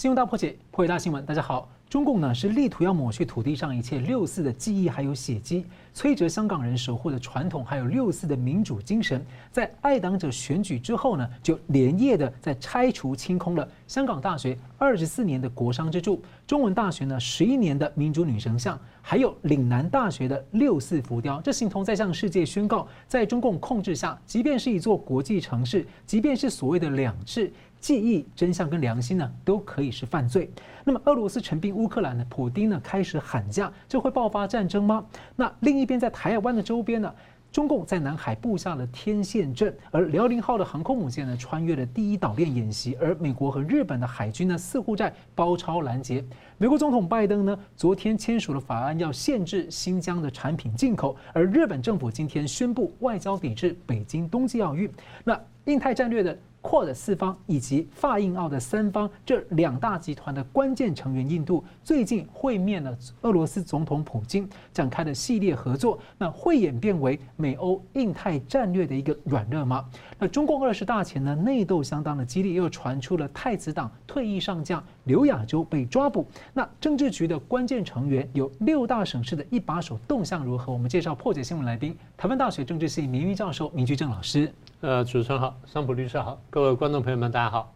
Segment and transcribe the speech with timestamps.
[0.00, 1.26] 新闻大破解，破解大新闻。
[1.26, 9.22] 大家好，中共呢是力图要抹去土地上一切六四的记忆还有血迹，摧折香港人守护的传统，还有六四的民主精神。
[9.52, 21.42] 在爱党者选举之后呢，就连夜的在拆除清空了香港大学二十四年的国殇之柱，中文大学呢十一年的民主女神像，还有岭南大学的六四浮雕。
[21.42, 27.52] 这形同在向世界宣告，在中共控制下，即便是一座国际城市，即便是所谓的两制。
[27.80, 30.50] 记忆、真相跟良心呢，都可以是犯罪。
[30.84, 35.04] 那么，俄罗斯陈兵乌克兰呢，普丁呢开始喊价，这会爆发战争吗？
[35.34, 37.12] 那另一边，在台湾的周边呢，
[37.50, 46.22] 中共在南海布下了天线阵，而辽宁号的航空母舰呢，穿越了第一岛链演习，而美国和日本的海军呢，似乎在包抄拦截。
[46.58, 54.90] 美国总统拜登呢，昨天签署了法案，要限制新疆的产品进口，而日本政府今天宣布外交抵制北京冬季奥运。
[55.24, 56.38] 那印太战略的。
[56.62, 69.88] 扩的四方以及法印澳的三方，这两大集团的关键成员印度最近会面了俄罗斯总统普京，展开了系列合作，那会演变为美欧印太战略的一个软热吗？
[70.22, 80.70] 那中共二十大前呢，内斗相当的激烈，又传出了太子党退役上将刘亚洲被抓捕，那政治局的关键成员有六大省市的一把手动向如何？
[80.70, 84.52] 我们介绍破解新闻来宾，台湾大学政治系名誉教授明居正老师。
[84.82, 87.72] 呃，主持人好，桑普律师好，各位观众朋友们，大家好。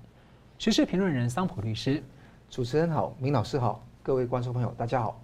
[0.59, 2.03] 时事评论人桑普律师，
[2.51, 5.24] 主持人好，明老师好，各位观众朋友，大家好。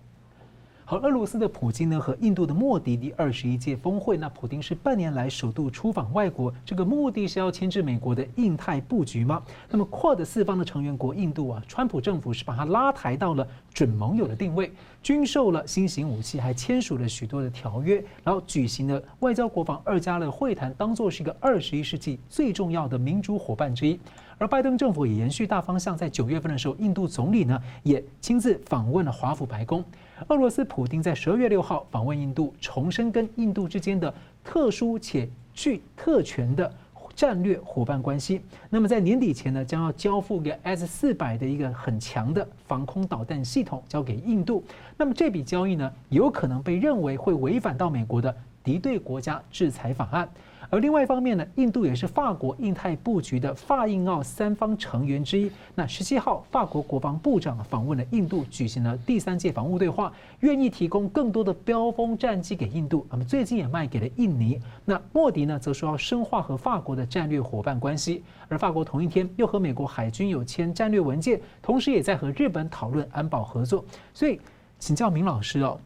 [0.91, 9.41] 而俄罗斯的普京呢，和印度的莫迪第二十一届峰会，那普京是半年来首度出访外国，这个目的是要牵制美国的印太布局吗？
[9.69, 23.97] 那么扩的四方的成员国印度啊，川普政府是把它拉抬到了准盟友的定位，军售了新型武器，还签署了许多的条约，然后举行了外交国防二加的会谈，当做是一个二十一世纪最重要的民主伙伴之一。
[24.39, 29.85] 而拜登政府也延续大方向，在九月份的时候，印度总理呢也亲自访问了华府白宫。
[30.29, 34.13] 俄罗斯普丁在十二月六号访问印度，重申跟印度之间的
[34.45, 36.71] 特殊且具特权的
[37.15, 38.43] 战略伙伴关系。
[38.69, 44.63] 那么在年底前呢，将要交付给 S 四百的一个很强的防空导弹系统交给印度。
[44.97, 50.29] 那么这笔交易呢，有可能被认为会违反到美国的敌对国家制裁法案。
[50.71, 55.51] 而另外一方面呢，印度也是法国印太布局的法印澳三方成员之一。
[55.75, 63.05] 那十七号，法国国防部长访问了印度，举行了第三届防务对话，愿意提供更多的飙风战机给印度。
[63.11, 64.61] 那么最近也卖给了印尼。
[64.85, 68.23] 那莫迪呢，则说要深化和法国的战略伙伴关系。
[68.49, 73.85] 而法国同一天又和美国海军有签战略文件，同时也在和日本讨论安保合作。
[74.15, 74.41] 所以，
[74.79, 75.81] 请教明老师哦，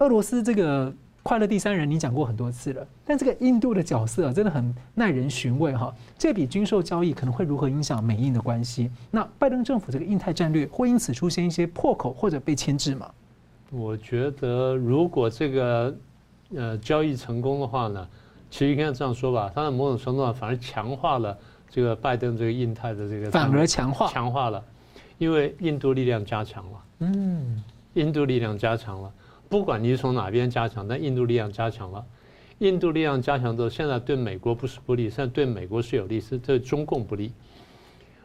[0.00, 0.94] 俄罗斯这个。
[1.26, 5.92] 快乐第三人，你讲过很多次了，但这个印度的角色真的很耐人寻味哈。
[6.16, 8.88] 这笔军售交易可能会如何影响美印的关系？
[9.10, 13.10] 那拜登政府这个印太战略会因此出现一些破口或者被牵制吗？
[13.72, 15.92] 我觉得，如果这个
[16.54, 18.08] 呃交易成功的话呢，
[18.48, 21.36] 其实应该这样说吧，它在某种程度上反而强化了
[21.68, 24.64] 这个拜登这个印太的这个反而强化强化了，
[25.18, 29.12] 因为印度力量加强了，嗯，印度力量加强了。
[29.56, 32.04] 不管你是从哪边加强，但印度力量加强了，
[32.58, 37.32] 印度力量加强之后，现在对美国不是不利，现在对美国是有利，是对中共不利。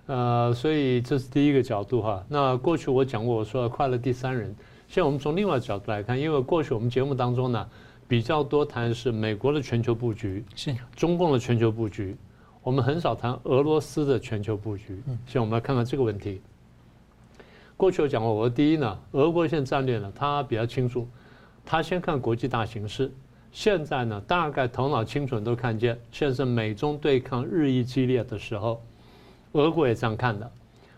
[0.07, 2.21] 呃，所以这是第一个角度哈。
[2.27, 4.53] 那过去我讲过，我说快乐第三人。
[4.89, 7.65] 现在我们从另外角度来看，因为过去我们节目当中呢，
[8.09, 12.13] 比较多谈的是美国的全球布局，是中共的全球布局，
[12.61, 15.01] 我们很少谈俄罗斯的全球布局。
[15.07, 16.41] 嗯现在我们来看看这个问题。
[17.77, 21.07] 过去我讲过，我说第一呢，俄国现在战略呢，他比较清楚，
[21.65, 23.11] 他先看国际大形势。
[23.51, 28.81] 现在呢，大概头脑清楚都看见，现在是美中对抗日益激烈的时候，
[29.51, 30.49] 俄国也这样看的。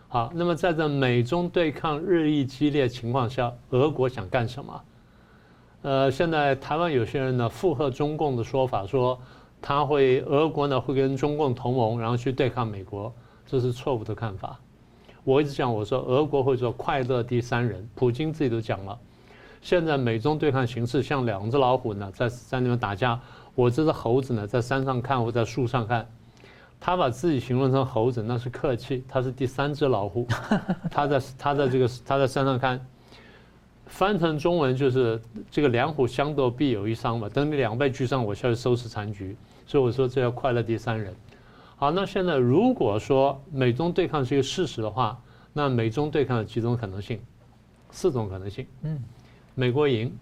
[0.06, 4.82] 好，那么在这美中对抗日益激烈情况下，俄国想干什么？
[5.82, 9.20] 呃，现在台湾有些人呢附和中共的说法，说
[9.60, 13.12] 他会俄国呢会跟中共同盟，然后去对抗美国，
[13.44, 14.56] 这是错误的看法。
[15.24, 18.96] 我一直讲，我说俄国会做快乐第三人，普京自己都讲了。
[19.64, 23.18] 现在美中对抗形势像两只老虎呢，在山里面打架，
[23.54, 26.06] 我这只猴子呢，在山上看，我在树上看。
[26.78, 30.28] 他把自己形容成猴子，那是客气，他是第三只老虎。
[30.92, 32.78] 他在他在这个他在山上看，
[33.86, 35.18] 翻成中文就是
[35.50, 39.34] 这个两虎相斗必有一伤嘛，等你两败俱伤，我下去收拾残局。
[39.66, 41.14] 所以我说这叫快乐第三人。
[41.76, 45.18] 好，那现在如果说美中对抗是一个事实的话，
[45.54, 47.18] 那美中对抗有几种可能性？
[47.90, 48.66] 四种可能性。
[48.82, 49.02] 嗯，
[49.54, 50.16] 美国赢，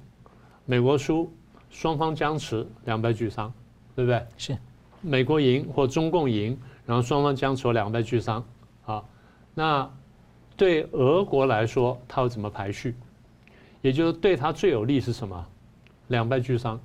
[0.66, 1.32] 美国输，
[1.70, 3.52] 双方僵持，两败俱伤，
[3.94, 4.24] 对不对？
[4.36, 4.56] 是。
[5.00, 6.56] 美国赢或中共赢，
[6.86, 8.44] 然后双方僵持，两败俱伤。
[8.82, 9.08] 好，
[9.54, 9.90] 那
[10.56, 12.94] 对俄国来说，它要怎么排序？
[13.80, 15.46] 也就是对它最有利是什么？
[16.08, 16.78] 两败俱伤。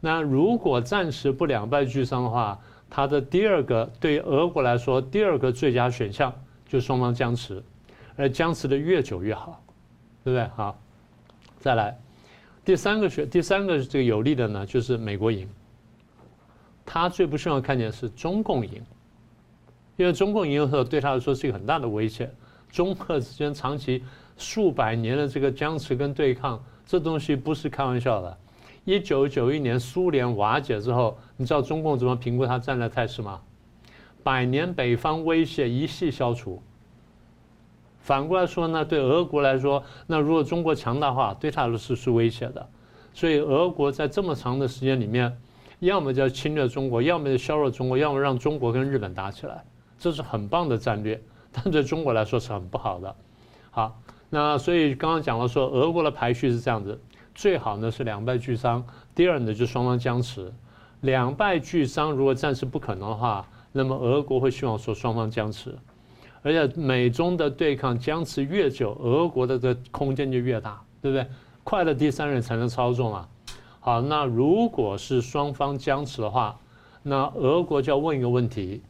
[0.00, 2.58] 那如果暂时不两败俱伤的话，
[2.90, 6.30] 它的第二个对俄国来说，第二个最佳选项
[6.66, 7.62] 就是双方僵持，
[8.16, 9.62] 而僵持的越久越好，
[10.24, 10.46] 对不对？
[10.56, 10.78] 好，
[11.60, 11.96] 再来
[12.64, 15.48] 第三个选，第三个这个有利的呢，就是美国赢。
[16.84, 18.82] 他最不希望看见是中共赢，
[19.96, 22.28] 因为中共赢的时候对他来说是一个很大的威胁。
[22.70, 24.02] 中俄之间长期
[24.36, 28.38] 数百年的这个僵持跟对抗，这东西不是开玩笑的。
[28.84, 33.40] 一九九一年苏联瓦解之后，你知道中共怎么评估它战略态势吗？
[34.22, 36.62] 百年北方威胁一夕消除。
[38.00, 42.66] 反过来说呢，对俄国来说，那如果中国强大化，对他来说是是威胁的。
[43.12, 45.36] 所以俄国在这么长的时间里面，
[45.80, 49.64] 要么就要侵略中国，要么就削弱中国，要么让中国跟日本打起来，
[49.98, 51.20] 这是很棒的战略，
[51.52, 53.14] 但对中国来说是很不好的。
[53.70, 57.00] 好，那所以刚刚讲了说，俄国的排序是这样子。
[57.34, 60.52] 最好呢是两败俱伤，第二呢就双方僵持。
[61.00, 65.74] 两败俱伤如果暂时不可能的话，那么俄国会希望说双方僵持，
[66.42, 71.26] 而且美中的对抗僵持越久，俄国的这空间就越大，对不对？
[71.64, 73.28] 快的第三人才能操纵啊。
[73.80, 76.58] 好，那如果是双方僵持的话，
[77.02, 78.82] 那俄国就要问一个问题：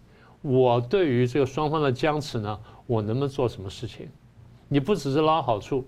[0.43, 4.09] 我对于这个双方的僵持呢，我能不能做什么事情？
[4.69, 5.85] 你不只是捞好处，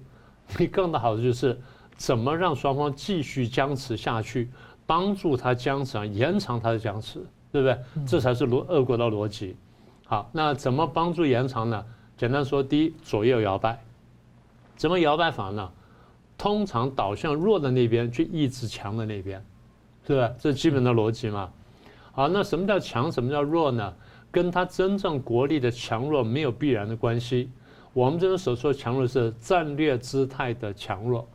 [0.58, 1.60] 你更大好处就是。
[1.94, 4.50] 怎么让双方继续僵持下去，
[4.86, 7.78] 帮助他僵持啊，延长他的僵持，对不对？
[8.04, 9.54] 这才是逻俄国的逻辑。
[10.12, 11.86] 好，那怎么帮助延长呢？
[12.18, 13.82] 简单说，第一，左右摇摆。
[14.76, 15.70] 怎么摇摆法呢？
[16.36, 19.42] 通常导向弱的那边去抑制强的那边，
[20.06, 20.30] 是吧？
[20.38, 21.48] 这基本的逻辑嘛。
[22.12, 23.10] 好，那什么叫强？
[23.10, 23.94] 什么叫弱呢？
[24.30, 27.50] 跟它真正国力的强弱没有必然的关系。
[27.94, 31.26] 我们这边所说的强弱是战略姿态的强弱。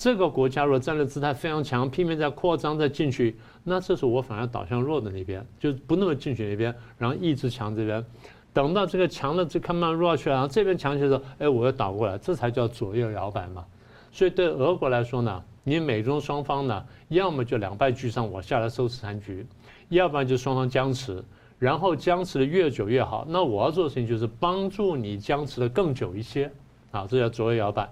[0.00, 8.02] 这个国家如果战略姿态非常强，拼命在扩张、在进取，那这时候我反而倒向弱的那边，就不那么进取那边，然后抑制强这边。
[8.50, 13.62] 等到这个强的这看慢弱去了，然后这边强起来的时候，哎，我又倒过来，这才叫左右摇摆嘛。
[14.10, 19.44] 所以对俄国来说呢，你美中双方呢，要么就两败俱伤，我下来收拾残局；
[19.90, 21.22] 要不然就双方僵持，
[21.58, 23.26] 然后僵持的越久越好。
[23.28, 26.50] 那我要做的事情就是帮助你僵持的更久一些，
[26.90, 27.86] 啊，这叫左右摇摆。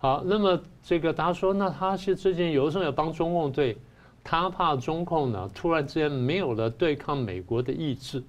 [0.00, 3.76] 好，那么这个他说，那他是最近有时候要帮中共对，
[4.22, 8.22] 他怕中共呢突然之间没有了对抗美国的意志，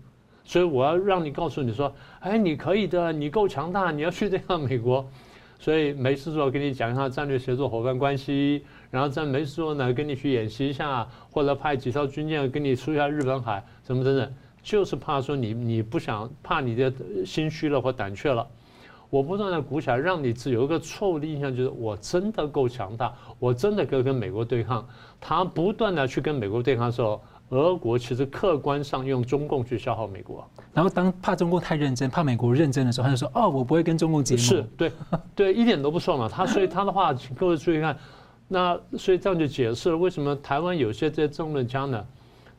[0.43, 5.07] 所以我要让你告诉你说，哎，你可以的，你够强大，你要去对抗美国，
[5.59, 14.33] 所以没事做跟你讲一下战略协作伙伴关系，然后在没事做呢跟你去演习一下，或者派几艘军舰跟你出一下日本海，什么等等，
[14.63, 16.91] 就是怕说你你不想，怕你的
[17.23, 18.47] 心虚了或胆怯了。
[19.09, 24.87] 我不断的鼓起来，让你只有一个错误的印象，就是我真的够强大，我真的可以跟美国对抗。
[25.19, 27.19] 他不断的去跟美国对抗的时候，
[27.49, 30.47] 俄国其实客观上用中共去消耗美国。
[30.73, 34.91] 然后当怕中共太认真，怕美国认真的时候，他就说：“哦，我不会跟中共结盟。”是对，
[35.35, 36.29] 对，一点都不错嘛。
[36.29, 37.97] 他所以他的话，请各位注意看，
[38.47, 42.05] 那所以这样就解释了为什么台湾有些这些政论家呢，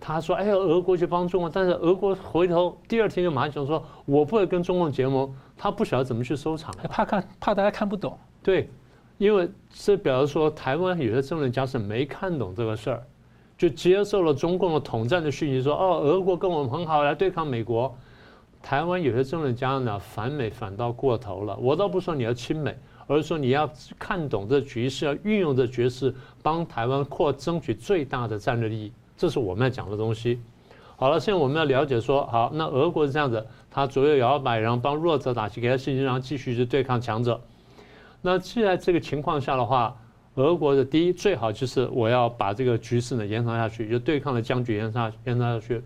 [0.00, 5.30] 他说：“哎呀，俄国去帮中国，但是俄国回头第二天就马上说，我不会跟中共结盟。”
[5.62, 8.18] 他不晓得怎么去收场，还怕看，怕大家看不懂。
[8.42, 8.70] 对，
[9.18, 13.02] 因为这表示说，台湾有些政治家是没看懂这个事儿，
[13.58, 17.94] 就接受了中共的统战的讯息，说哦，俄国跟我们很好，来对抗美国。
[18.62, 21.54] 台湾有些政治家呢，反美反倒过头了。
[21.58, 22.74] 我倒不说你要亲美，
[23.06, 28.92] 而是说你要看懂这局势，要运用这局势，帮台湾扩争取最大的战略利益。
[29.20, 30.40] 这是我们要讲的东西。
[30.96, 37.38] 好了，现在我们要了解说，好，那俄国是这样子，他左右摇摆，然后帮弱者打气，给他信心，然后继续去对抗强者。
[38.22, 39.94] 那既然这个情况下的话，
[40.36, 45.82] 俄国的第一最好就是我要把这个局势呢延长下去，就对抗的僵局延长延长下去。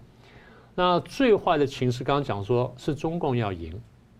[0.76, 3.72] 那最坏的情势，刚刚讲说是中共要赢，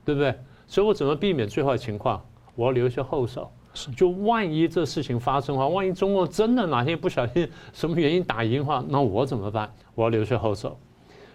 [0.04, 0.34] 对不对？
[0.66, 2.20] 所以我怎么避免最坏情况？
[2.56, 3.48] 我要留一些后手。
[3.96, 9.72] 就万一这事情发生的话，万一中共真的哪天不小心什么原因打赢的话，那我怎么办？
[9.94, 10.78] 我要留下后手。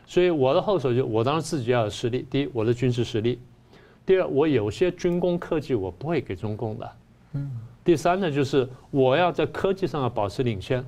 [0.05, 2.25] 所以我的后手就我当然自己要有实力。
[2.31, 3.37] 第一，我的军事实力；
[4.05, 6.91] 第二，我有些军工科技我不会给中共的。
[7.33, 7.51] 嗯。
[7.83, 10.83] 第三呢，就是我要在科技上要保持领先。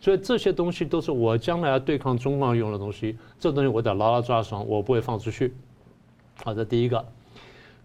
[0.00, 3.16] 所以这些东西都是我将来要对抗中共用的东西。
[3.38, 5.54] 这东西我得牢牢抓住，我不会放出去。
[6.44, 7.04] 好，这第一个。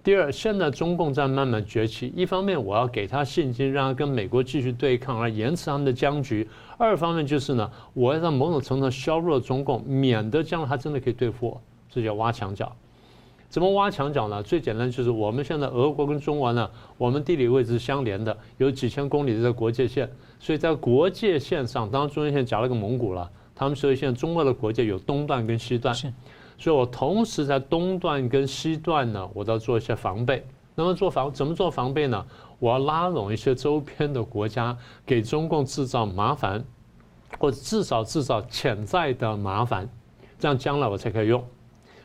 [0.04, 2.12] 第二，现在中共在慢慢崛起。
[2.16, 6.44] 一方面，我要给他信心，让他跟美国继续对抗，而延迟他们的僵局；
[6.76, 12.76] 二方面就是呢，我要在某种程度削弱中共，免得将来他真的可以对付我，这叫挖墙脚。
[13.48, 14.42] 怎么挖墙脚呢？
[14.42, 16.68] 最简单就是我们现在俄国跟中国呢，
[16.98, 25.96] 我们地理位置相连的，有几千公里的国界线，所以在国界线上，当中间线夹了个蒙古了，他们所以现在中国的国界有东段跟西段，
[26.62, 30.46] 所以我同时在东段跟西段呢，我都要做一些防备。
[30.76, 32.24] 那么做防怎么做防备呢？
[32.60, 36.64] 我要拉拢一些周边的国家，给中共制造麻烦，
[37.40, 39.90] 或者至少制造潜在的麻烦，
[40.38, 41.44] 这样将来我才可以用。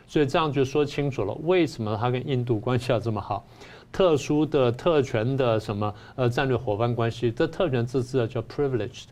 [0.07, 3.47] 所以这样就说清楚了，为什么他跟印度关系要这么好？
[3.93, 7.31] 特殊的、特权的什么呃战略伙伴关系？
[7.31, 9.05] 这特权字字叫 privileged，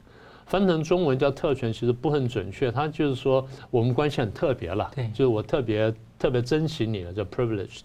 [0.46, 2.70] 翻成中文叫特权，其实不很准确。
[2.70, 7.82] 它就是说我们关系很特别了，对，就是我特别特别珍惜你了，叫 privileged。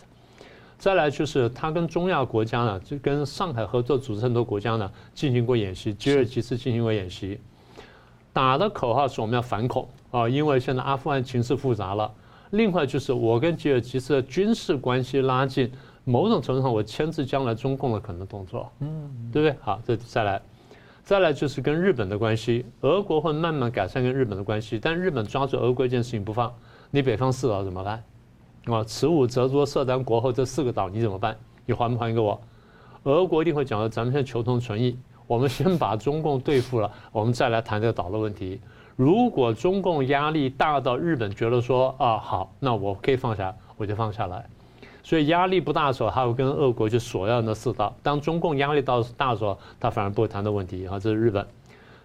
[0.78, 7.38] 再来就是他跟中亚国家呢，就跟上海合作组织很多国家呢进行过演习，吉尔吉斯进行过演习，
[8.32, 12.10] 打的口号是我们要反恐啊，因为现在阿富汗情势复杂了。
[12.52, 15.70] 另外就是我跟吉尔吉斯的军事关系拉近，
[16.06, 19.56] 某种程度上我牵制将来中共的可能动作，嗯，对不对？
[19.62, 20.42] 好，这再来，
[21.10, 26.54] 再来就是跟日本的关系，俄国会慢慢改善跟日本的关系，但日本抓住俄国一件事情不放，
[26.92, 28.04] 你北方四岛怎么办？
[28.66, 31.36] 啊，慈五、泽多、色丹、国后这四个岛你怎么办？
[31.66, 32.40] 你还不还给我？
[33.06, 38.62] 俄国一定会讲的，咱们现在求同存异，我们先把中共对付了，我们再来谈这个岛的问题。
[38.96, 44.48] 如果中共压力大到日本觉得说啊好，那我可以放下，我就放下来。
[45.10, 47.92] 所以压力不大的时候，他会跟俄国去索要那四刀。
[48.04, 51.00] 当中共压力到大的时候，他反而不会谈的问题啊。
[51.00, 51.44] 这是日本。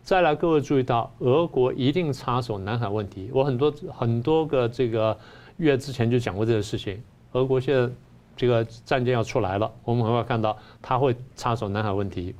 [0.02, 3.30] 再来，各位注意到，俄国一定插手南海问题。
[3.34, 5.14] 我很多很多个这个
[5.58, 6.98] 月之前就讲过这个事情。
[7.32, 7.94] 俄国现在
[8.34, 12.34] 这个战舰要出来了，我们很快看到他会插手南海问题。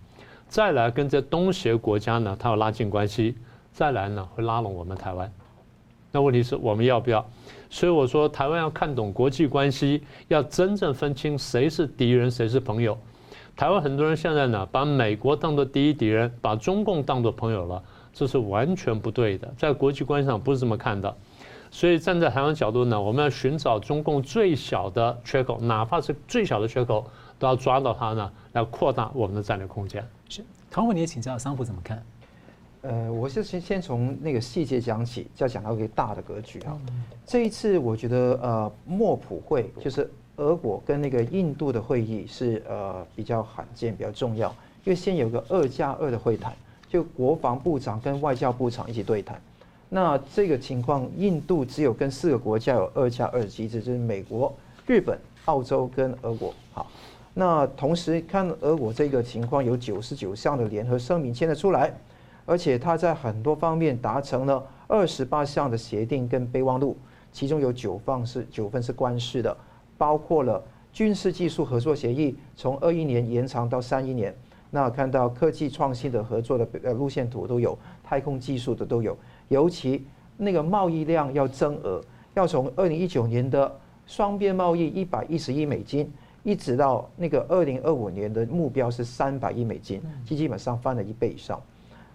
[0.48, 3.36] 再来，跟这东协国家呢，他要拉近关系。
[3.70, 5.30] 再来呢，会拉拢我们台湾。
[6.10, 7.26] 那问题是我们要不要？
[7.74, 12.96] 所以我说，台湾要看懂国际关系，要真正分清谁是敌人，谁是朋友。
[13.56, 19.52] 台湾很多人现在呢，把美国当作第一敌人，把中共当作朋友了，这是完全不对的。
[19.58, 21.12] 在国际关系上不是这么看的。
[21.72, 27.04] 所以站在台湾角度呢，我们要寻找中共最小的缺口，哪怕是最小的缺口，
[27.40, 30.08] 都要抓到它呢，来扩大我们的战略空间。
[30.28, 32.00] 是，唐伟，你也请教桑普怎么看？
[32.86, 36.78] 呃，我是先先从那个细节讲起，再讲到一个大的格局啊。
[37.24, 44.50] 这一次我觉得呃，莫普会就是俄国跟那个印度的会议是呃比较罕见、比较重要，
[44.84, 46.54] 因为先有个二加二的会谈，
[46.86, 49.40] 就国防部长跟外交部长一起对谈。
[49.88, 54.54] 那这个情况，印度只有跟四个国家有二加二机制，就是美国、
[54.86, 56.52] 日本、澳洲跟俄国。
[56.74, 56.86] 好，
[57.32, 61.90] 那同时看俄国这个情况，有九十九项的联合声明签得出来。
[62.46, 66.96] 而且他在很多方面达成了二十八项的协定跟备忘录，
[67.32, 69.56] 其中有九份是九份是官司的，
[69.96, 74.34] 包括了军事技术合作协议，从二一年延长到三一年。
[74.70, 79.16] 那看到科技创新的合作的呃路线图都有，太空技术的都有，
[79.48, 80.04] 尤其
[80.36, 82.00] 那个贸易量要增额，
[82.34, 83.72] 要从二零一九年的
[84.04, 91.60] 双边贸易一百一十亿美金，一直到那个二零二五年的目标是三百亿美金，基本上翻了一倍以上。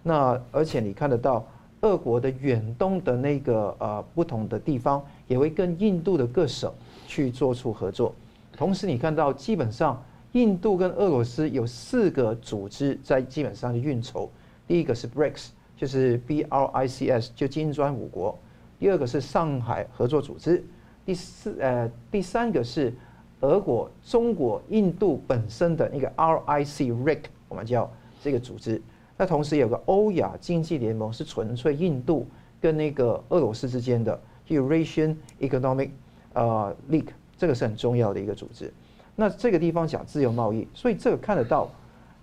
[0.02, 1.46] 那而且你看得到，
[1.82, 6.72] 俄国的远东的那个呃不同的地方，也会跟印度的各省
[7.06, 8.14] 去做出合作。
[8.52, 10.02] 同时你看到，基本上
[10.32, 14.30] 印度跟俄罗斯有四个组织在基本上的运筹。
[14.66, 18.38] 第一个是 BRICS，就是 B R I C S，就金砖五国。
[18.78, 20.64] 第二个是上海合作组织。
[21.04, 22.92] 第四呃第三个是
[23.40, 27.90] 俄国、中国、印度本身的那个 R I C RIC，我们叫
[28.22, 28.80] 这个组织。
[29.20, 32.26] 那同时有个欧亚经济联盟，是纯粹印度
[32.58, 35.90] 跟那个俄罗斯之间的 Eurasian Economic
[36.32, 38.72] 呃 League，这个是很重要的一个组织。
[39.14, 41.70] 那这个地方讲自由贸易，所以这个看得到，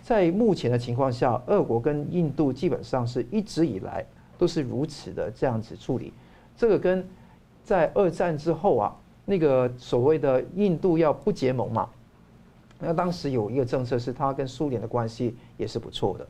[0.02, 4.04] 在目前的情况下，俄国跟印度基本上是一直以来
[4.40, 6.12] 都是如此的这样子处理。
[6.58, 7.08] 这个跟
[7.64, 11.88] 在二战之后啊，那个所谓的印度要不结盟嘛，
[12.80, 16.28] 那当时有一个政策是他跟苏联的关系也是不错的。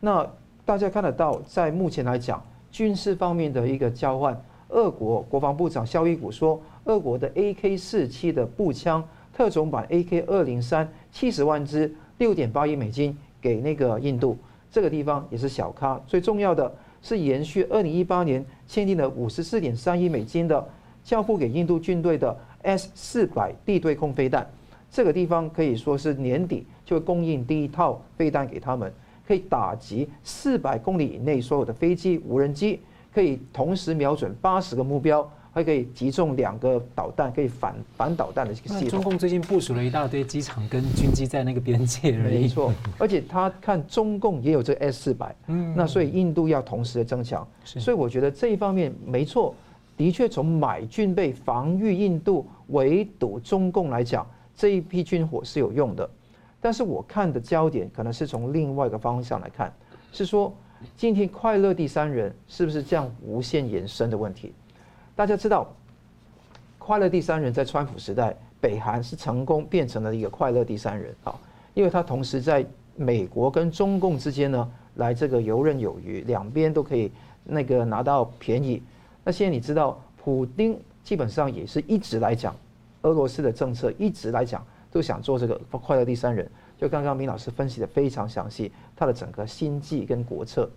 [0.00, 0.26] 那
[0.64, 2.42] 大家看得到，在目前来讲，
[2.72, 14.38] 军事方面的一个交换，俄国国防部长肖伊古说，俄国的 AK 四七的步枪特种版 AK 二零三七十万支，六点八亿美金给那个印度，
[14.70, 16.00] 这个地方也是小咖。
[16.06, 20.66] 最重要的是延续二零一八年签订的五十四点三亿美金的
[21.04, 24.48] 交付给印度军队的 S 四百地对空飞弹，
[24.90, 28.90] 这个地方可以说是年底就供应第一套飞弹给他们。
[29.30, 32.80] 可以打击四百公里以内所有的飞机、无人机，
[33.14, 38.88] 可以同时瞄准八十个目标，还可以击中两个导弹，可以反反导弹的这个系统。
[38.88, 42.40] 中共最近部署了一大堆机场跟军机在那个边界而已。
[42.40, 47.46] 没错， 而且他看中共也有这个 S 四百，嗯，那所以印度要同时的增强。
[47.64, 49.54] 所以我觉得这一方面没错，
[49.96, 56.10] 的确从买军备防御印度、围堵中共来讲，这一批军火是有用的。
[56.60, 59.72] 但是我看的焦点可能是从另外一个方向来看，
[60.12, 60.52] 是说
[60.96, 64.52] 今天快乐第三人是不是这样无限延伸的问题？
[65.16, 65.66] 大家知道，
[66.78, 71.34] 快乐第三人在川普时代，北韩是成功变成了一个快乐第三人啊，
[71.72, 72.64] 因为他同时在
[72.96, 77.10] 美国跟中共之间呢，来这个游刃有余，两边都可以
[77.44, 78.82] 那个拿到便宜。
[79.24, 82.54] 那现在你知道，普丁基本上也是一直来讲，
[83.02, 84.62] 俄罗斯的政策一直来讲。
[84.90, 90.68] 都想做这个快乐第三人，就刚刚明老师分析的非常详细，他的整个心计跟国策。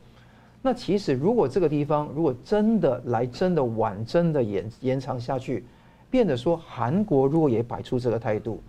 [0.61, 5.65] 那其实如果这个地方如果真的来真的晚真的延延长下去，
[6.09, 8.61] 变得说韩国如果也摆出这个态度，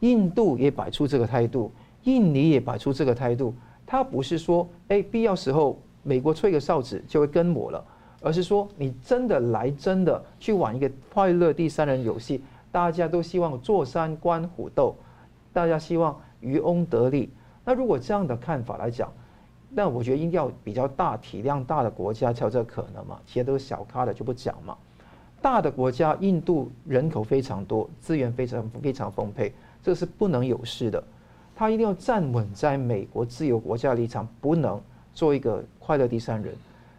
[0.00, 1.70] 印度也摆出这个态度，
[2.04, 3.54] 印尼也摆出这个态度，
[3.86, 7.82] 他不是说哎必要时候美国吹个哨子就会跟我了，
[8.20, 12.42] 而是说你真的来真的去玩一个快乐第三人游戏。
[12.72, 14.96] 大家都希望坐山观虎斗，
[15.52, 17.30] 大家希望渔翁得利。
[17.64, 19.12] 那如果这样的看法来讲，
[19.68, 23.20] 那我觉得应该要比较大体量大的国家才有这可能嘛。
[23.26, 24.76] 其他都是小咖的就不讲嘛。
[25.42, 29.52] 大的国家，印度人口非常多，资源非常非常丰沛，
[29.82, 31.02] 这是不能有事的。
[31.54, 34.80] 他一定要站稳在美国自由国家的立场，不能
[35.12, 36.54] 做一个快乐第三人。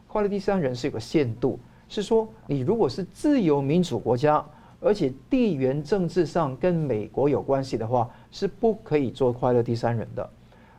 [0.08, 1.58] 快乐第三人是有个限度，
[1.90, 4.46] 是说你如果是自由民主国家。
[4.84, 10.30] 而且地缘政治上跟美国有关系的话，是不可以做快乐第三人的。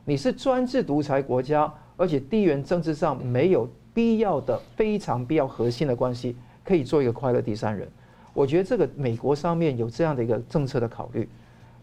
[0.05, 7.89] 你是专制独裁国家，而且地缘政治上没有必要的、非常必要核心的关系，可以做一个快乐第三人。
[8.35, 11.27] 我觉得这个美国上面有这样的一个政策的考虑，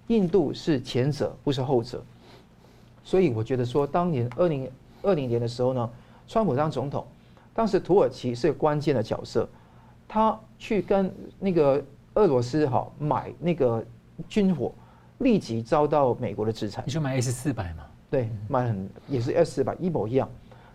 [0.07, 2.03] 印度是前者，不是后者。
[3.03, 4.69] 所以我觉得说，当年二零
[5.01, 5.89] 二零年的时候呢，
[6.27, 7.03] 川普当总统，
[7.55, 9.49] 当时土耳其是关键的角色，
[10.07, 11.84] 他去跟那个。
[12.15, 13.84] 俄罗斯哈买那个
[14.28, 14.74] 军火，
[15.19, 16.84] 立即遭到美国的制裁。
[16.86, 17.86] 你说买 S 四百嘛？
[18.10, 20.30] 对，买很也是 S 四百一模一样。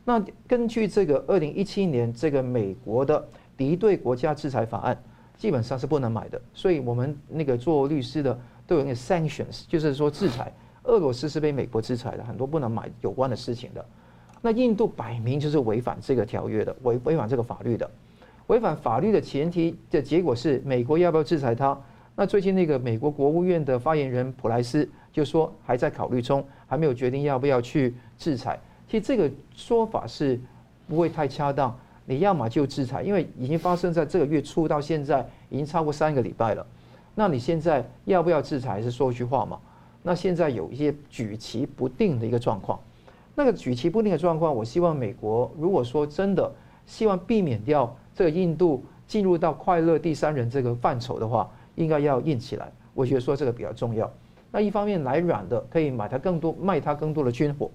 [0.04, 4.96] 那根据这个二零一七年这个美国的敌对国家制裁法案，
[5.36, 6.40] 基本上是不能买的。
[6.54, 10.50] 所以我们那个做律师的都有那个 sanctions，就是说制裁
[10.84, 13.84] 俄罗斯是被美国制裁的，很多不能买有关的事情的。
[14.40, 17.90] 那印度摆明就是违反这个条约的，违违反这个法律的。
[18.48, 21.76] 违反法律的前提的结果是，美国要不要制裁他？
[22.14, 28.58] 那最近那个美国国务院的发言人普莱斯就说还在考虑中，还没有决定要不要去制裁。
[28.88, 30.40] 其实这个说法是
[30.88, 31.76] 不会太恰当。
[32.04, 36.64] 你要么就制裁，因为已经发生在这个月初到现在已经超过三个礼拜了。
[37.16, 38.80] 那你现在要不要制裁？
[38.80, 39.58] 是说一句话嘛？
[40.04, 42.78] 那现在有一些举棋不定的一个状况。
[43.34, 46.50] 那个举棋不定的状况，我希望美国如果说真的
[46.86, 47.94] 希望避免掉。
[48.16, 52.72] 这个印度进入到快乐第三人这个范畴的话，应该要硬起来。
[52.94, 54.10] 我觉得说这个比较重要。
[54.50, 57.70] 那一方面来软的，可以买他更多，卖他更多的军火；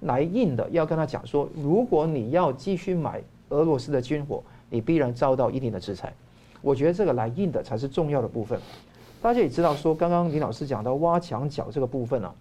[0.00, 6.12] 来硬的，要跟他讲说，如果你要继续买俄罗斯的军火，你必然遭到一定的制裁。
[6.60, 8.60] 我觉得这个来硬的才是重要的部分。
[9.22, 12.34] 大家也知道说，刚刚李老师讲到挖墙脚这个部分啊，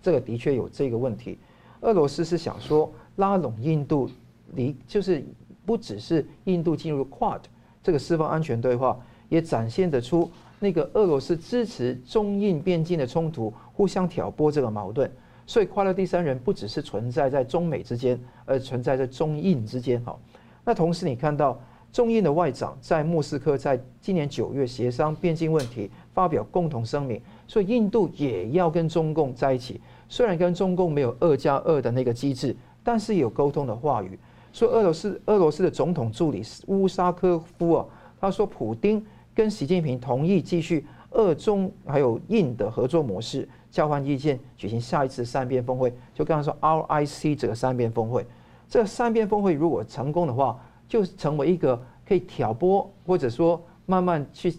[0.00, 1.38] 这个的确有这个问题。
[1.82, 4.08] 俄罗斯是想说拉拢印度，
[4.54, 5.22] 离就是。
[5.70, 7.42] 不只是印度进入 Quad
[7.80, 10.28] 这个四方安全对话，也展现得出
[10.58, 15.08] 那个俄罗斯支持中印边境的冲突，互相挑拨这个矛盾。
[15.46, 20.02] 所以快乐第三人不只是存在在中美之间，而存在在中印之间。
[20.04, 20.18] 好，
[20.64, 21.56] 那同时你看到
[21.92, 29.80] 中印的外长在莫斯科在今年九月协商边境问题，发表共同声明，所以印度也要跟中共在一起。
[30.08, 34.18] 虽然跟中共没有二加二的那个机制，但是有沟通的话语。
[34.52, 37.86] 说俄罗斯俄罗斯的总统助理乌沙科夫啊，
[38.20, 45.92] 他说普丁跟习近平同意继续俄中还有印的合作模式，交换意见，举行下一次三边峰会。
[46.14, 48.26] 就刚刚说 RIC 这个三边峰会，
[48.68, 54.54] 这三边峰会如果成功的话，就成为一个可以挑拨或者说慢慢去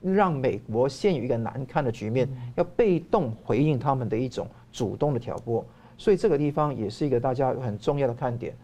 [0.00, 5.64] 让美国陷于一个难看的局面，要被动回应他们的一种主动的挑拨。
[5.96, 8.54] 所以这个地方也是一个大家很重要的看点。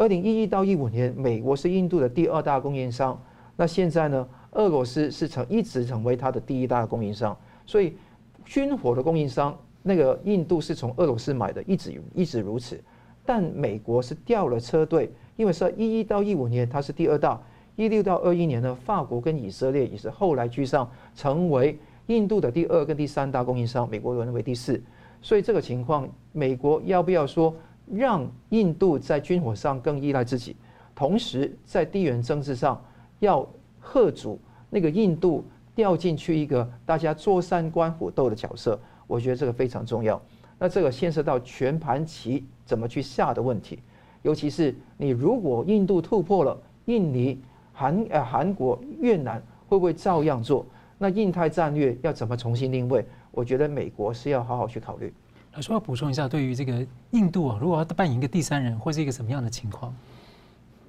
[0.00, 3.22] 二零一一到一五年，美国是印度的第二大供应商。
[3.54, 4.26] 那现在呢？
[4.52, 7.36] 俄罗斯是成一直成为它的第一大供应商。
[7.66, 7.94] 所以，
[8.42, 12.80] 军火的供应商，那个印度是从俄罗斯买的，一直一直如此。
[13.26, 17.38] 但美国是掉了车队，因为是一一到一五年它是第二大，
[17.76, 24.82] 一六到二一年呢，法国跟以色列也是后来居上，成为印度的第二跟第三大供应商，美国认为第四。
[25.20, 27.54] 所以这个情况，美国要不要说
[27.92, 30.56] 让印度在军火上更依赖自己，
[30.94, 32.82] 同时在地缘政治上
[33.18, 33.46] 要
[33.78, 38.78] 贺阻那个印度掉进去一个大家坐山观虎斗的角色？
[39.06, 40.20] 我觉得这个非常重要。
[40.58, 43.78] 那这个牵涉到全盘棋怎么去下的问题，
[44.22, 47.40] 尤其是你如果印度突破了，印尼、
[47.72, 50.64] 韩呃韩国、越南会不会照样做？
[50.98, 53.04] 那印太战略要怎么重新定位？
[53.30, 55.12] 我觉得美国是要好好去考虑。
[55.54, 59.92] 老师要补充一下，对于这个印度啊，如果要扮演一个第三人，会是一个什么样的情况？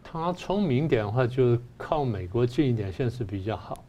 [0.03, 3.83] 他聪明点的话，就是靠美国近一点，现在是比较好。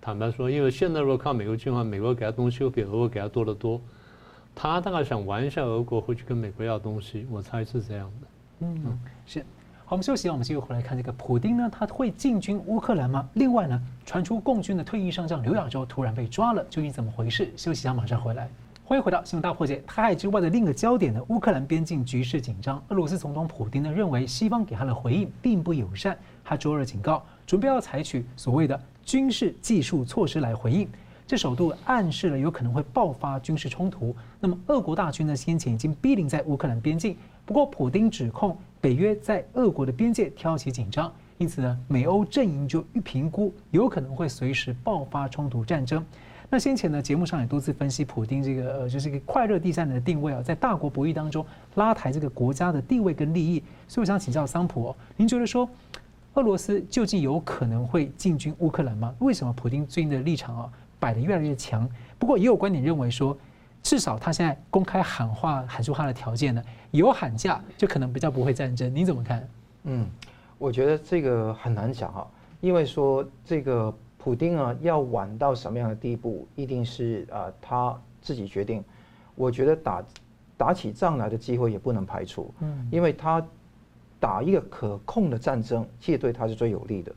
[0.00, 3.80] 坦白说，因为现在如果靠美国近的话，美国给他东西会比俄国给他多得多。
[4.54, 8.26] 他大概想玩一下俄国，会去跟美国要东西，我猜是这样的。
[8.60, 9.40] 嗯，是。
[9.86, 13.26] 好，我们休息一下，我们继续回来看这个普丁呢，他会进军乌克兰吗？
[13.34, 17.50] 另外呢，传出共军的退役上将刘亚洲突然被抓了，究竟怎么回事？
[17.56, 18.50] 休息一下，马上回来。
[18.90, 19.80] 欢迎回到新闻大破解。
[19.86, 22.82] 台海之外的另一个焦点呢，乌克兰边境局势紧张。
[22.88, 30.88] 俄罗斯总统普丁呢认为西方给他的回应并不友善，他周二警告，准备要采取所谓的军事技术措施来回应。
[31.24, 34.12] 这首度暗示了有可能会爆发军事冲突。
[34.40, 37.16] 那么，俄国大军呢先前已经逼临在乌克兰边境。
[37.46, 46.04] 不过，普丁指控北约在俄国的边界挑起紧张，因此呢，美欧阵营就预评估有可能会随时爆发冲突战争。
[46.52, 53.62] 那先前呢，节目上也多次分析普丁这个呃，就是一个快乐第三人的定位啊，在大国博弈当中拉抬这个国家的地位跟利益。
[53.86, 55.68] 所以我想请教桑普哦，您觉得说
[56.34, 59.14] 俄罗斯究竟有可能会进军乌克兰吗？
[59.20, 60.72] 为什么普丁最近的立场啊？
[60.98, 63.34] 摆得越来越强，不过也有观点认为说，
[63.82, 68.94] 至少他现在公开喊话喊出他的条件呢，有喊价就可能比较不会战争。
[68.94, 69.48] 你怎么看？
[69.84, 70.06] 嗯，
[70.58, 72.26] 我觉得这个很难讲哈，
[72.60, 78.84] 因为说这个普丁啊要晚到什么样的地步，一定是啊他自己决定。
[79.34, 80.04] 我觉得打
[80.56, 83.42] 打起仗来的机会也不能排除，嗯，因为他
[84.18, 87.10] 打一个可控的战争，其实对他是最有利的，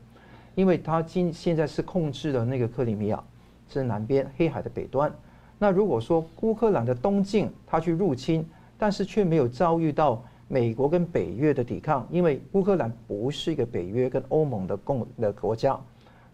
[0.54, 3.22] 因为他今现在是控制了那个克里米亚。
[3.66, 5.10] 是南边黑海的北端。
[5.58, 15.80] 那如果说乌克兰的东境他去入侵，但是却没有遭遇到美国跟北约的抵抗，因为乌克兰不是一个北约跟欧盟的共的国家。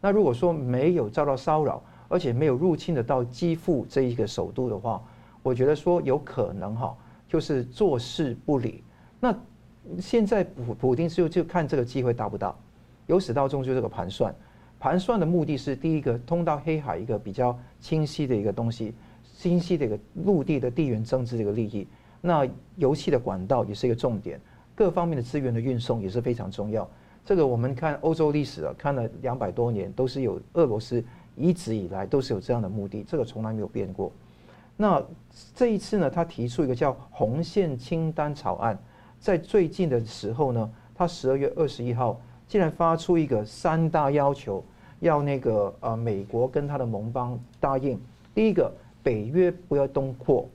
[0.01, 5.03] 那如果说没有遭到骚扰，而且没有入侵得到基辅这一个首都的话，
[5.43, 6.97] 我觉得说有可能哈，
[7.29, 8.83] 就是坐视不理。
[9.21, 9.35] 那
[10.01, 12.55] 现在普普丁就就看这个机会大不大，
[13.07, 14.35] 由始到终就这个盘算。
[14.79, 18.95] 盘算的目的是第一个通到黑海一个比较清晰的一个东西，
[19.37, 21.87] 清晰的一个陆地的地缘政治的一个利益。
[22.23, 24.41] 那油气的管道也是一个重点，
[24.75, 26.89] 各方面的资源的运送也是非常重要。
[27.25, 31.03] 这个我们看欧洲历史啊，看了两百多年，都是有俄罗斯
[31.37, 34.11] 一直以来都是有这样的目的，这个从来没有变过。
[34.77, 35.03] 那
[35.55, 38.79] 这一次呢，他提出一个叫红线清单草案，
[39.19, 42.21] 在最近的时候呢，他十二月二十一号。
[42.51, 44.65] 竟然发出一个三大要求，
[44.99, 47.97] 要那个呃美国跟他的盟邦答应。
[48.35, 48.73] 第一个，
[49.05, 50.49] 北约不要东扩；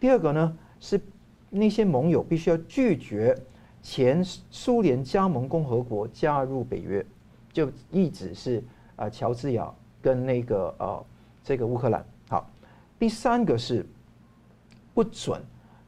[0.00, 0.98] 第二个呢，是
[1.50, 3.38] 那些盟友必须要拒绝
[3.88, 4.20] 前
[4.50, 7.06] 苏联加盟共和国加入北约，
[7.52, 8.60] 就一直是
[8.96, 9.72] 啊乔治亚
[10.02, 11.06] 跟那个呃
[11.44, 12.04] 这个乌克兰。
[12.28, 12.50] 好，
[12.98, 13.86] 第三个是
[14.92, 15.40] 不准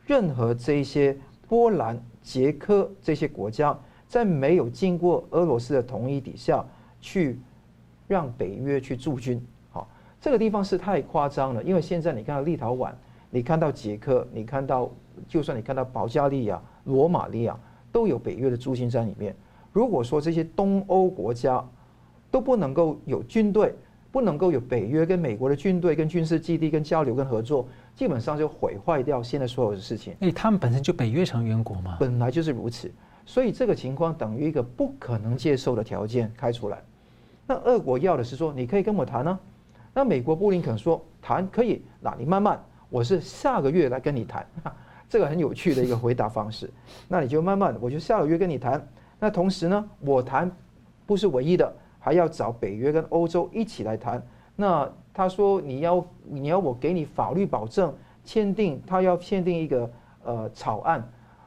[0.07, 3.77] 任何这些波兰、捷克这些国家。
[4.07, 6.65] 在没有经过俄罗斯的同意底下，
[7.01, 7.37] 去
[8.07, 9.89] 让北约去驻军，好，
[10.21, 11.61] 这个地方是太夸张了。
[11.65, 12.93] 因为现在你看到立陶宛，
[13.29, 14.89] 你看到捷克，你看到
[15.27, 17.59] 就算你看到保加利亚、罗马尼亚，
[17.99, 19.35] 都有北约的驻军在里面。
[19.73, 21.69] 如果说这些东欧国家
[22.31, 23.75] 都不能够有军队，
[24.13, 30.15] 不能够有北约跟美国的军队跟军事基地跟交流跟合作，基本上就毁坏掉现在所有的事情。
[30.21, 32.89] 哎，他们本身就北约成员国嘛，本来就是如此。
[33.27, 36.81] 所以这个情况等于一个不可能接受的条件开出来，
[37.49, 39.41] 那俄国要的是说，你可以跟我谈呢、啊，
[39.93, 44.47] 那美国布林肯说谈可以，那你慢慢，我是下个月来跟你谈，
[45.09, 46.71] 这个很有趣的一个回答方式，
[47.09, 48.87] 那你就慢慢，我就下个月跟你谈，
[49.18, 50.51] 那同时呢，我谈
[51.07, 54.23] 不是唯一的，还要找北约跟欧洲一起来谈，
[54.55, 57.94] 那他说你要你要我给你法律保证，
[58.25, 59.90] 签订他要签订一个
[60.25, 61.03] 呃草案。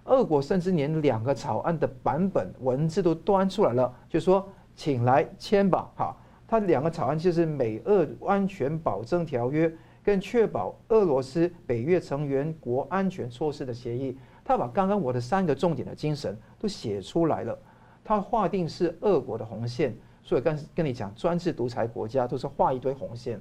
[0.06, 4.45] 俄国甚至连两个草案的版本文字都端出来了，就说
[4.76, 9.71] 请来签吧，哈，他两个草案就是美俄安全保证条约
[10.04, 17.58] 跟确保俄罗斯北约成员国安全措施的协议，他把刚刚我的三个重点的精神都写出来了，
[18.04, 23.40] 他划定是俄国的红线，所以跟跟你讲，专制独裁国家都是画一堆红线，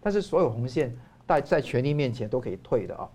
[0.00, 3.08] 但是所有红线在在权力面前都可以退的啊。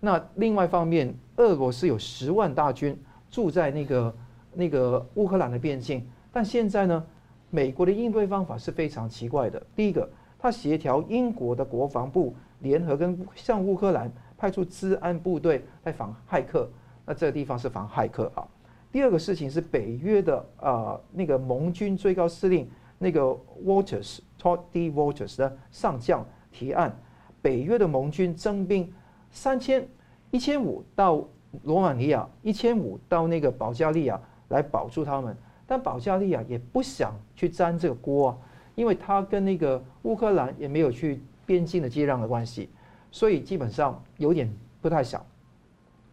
[0.00, 2.96] 那另外一方面，俄罗斯有十万大军
[3.30, 4.16] 驻在那个
[4.54, 7.04] 那个乌克兰的边境，但现在呢，
[7.50, 9.60] 美国的应对方法是非常奇怪的。
[9.74, 16.70] 第一个，他协调英国的国防部联合跟向乌克兰派出治安部队来防骇客，
[17.04, 18.46] 那这个地方是防骇客啊。
[18.90, 26.96] 第二个事情是北约的、呃、那个盟军最高司令那个 Waters Todd D Waters 的上将提案，
[27.42, 28.90] 北约的盟军征兵。
[29.30, 29.86] 三千
[30.30, 31.22] 一千五到
[31.64, 38.38] 罗马尼亚，一千五到那个保加利亚来保住他们，但保加利亚也不想去沾这个锅啊，
[38.78, 42.70] 因为他跟那个乌克兰也没有去边境的接壤的关系，
[43.10, 44.48] 所以基本上有点
[44.80, 45.20] 不太想。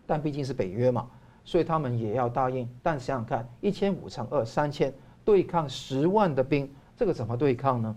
[0.07, 1.07] 但毕竟是北约嘛，
[1.43, 2.67] 所以他们也要答应。
[2.81, 4.91] 但想想看，一千五乘二三千
[5.23, 7.95] 对抗十万的兵，这个怎么对抗呢？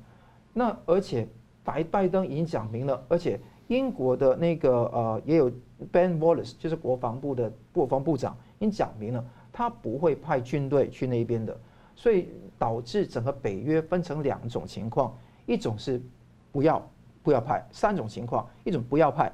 [0.52, 1.26] 那而且
[1.64, 3.40] 白拜登已经讲明了，而且。
[3.68, 5.52] 英国的那个呃，也有
[5.92, 11.54] Ben Wallace，就是国防部的国防部长，已经讲明了，他不会派军队去那边的，
[11.98, 15.12] 所以导致整个北约分成两种情况，
[15.46, 16.00] 一种是
[16.52, 16.80] 不要
[17.24, 19.32] 不要派，三种情况，一种不要派，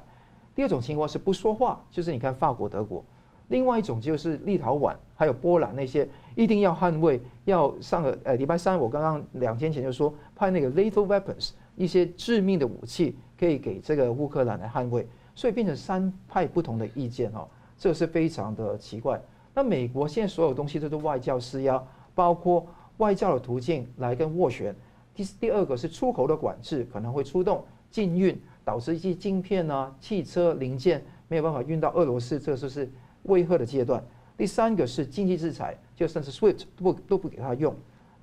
[0.55, 3.05] 第二种情况是不说话，就是你看法国、德国，
[3.49, 13.15] 另外一种就是立陶宛还有波兰那些一定要捍卫，要上个呃礼拜三我刚刚两天前就说派那个 lethal weapons 一些致命的武器。
[13.37, 17.45] 可以给这个乌克兰来捍卫，所以变成三派不同的意见哦，
[17.77, 19.21] 这是非常的奇怪。
[19.53, 21.83] 那美国现在所有东西都是外交施压，
[22.15, 22.65] 包括
[22.97, 24.75] 外交的途径来跟斡旋。
[25.13, 32.91] 第第二个是出口的管制，可能会出动禁运，导致一些晶片啊、汽车零件没有办法运到俄罗斯，这就是
[33.23, 34.03] 威吓的阶段。
[34.37, 37.73] 第三个是经济制裁，就甚至 SWIFT 都不都不给他用。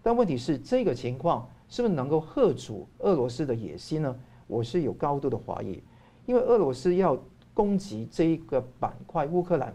[0.02, 4.14] 但问题是这个情况是不是能够吓阻俄罗斯的野心呢？
[4.46, 5.82] 我是有高度的怀疑，
[6.26, 7.18] 因为俄罗斯要
[7.54, 9.74] 攻击这一个板块乌克兰，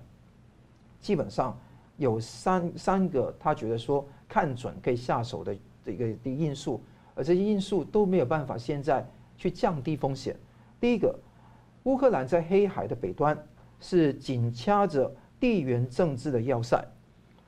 [1.01, 1.57] 基本上
[1.97, 6.81] 有三三个他觉得说看准可以下手的这个的因素，
[7.15, 9.05] 而这些因素都没有办法现在
[9.37, 10.35] 去降低风险。
[10.79, 11.17] 第一个，
[11.83, 13.37] 乌克兰在黑海的北端
[13.79, 16.83] 是紧掐着地缘政治的要塞，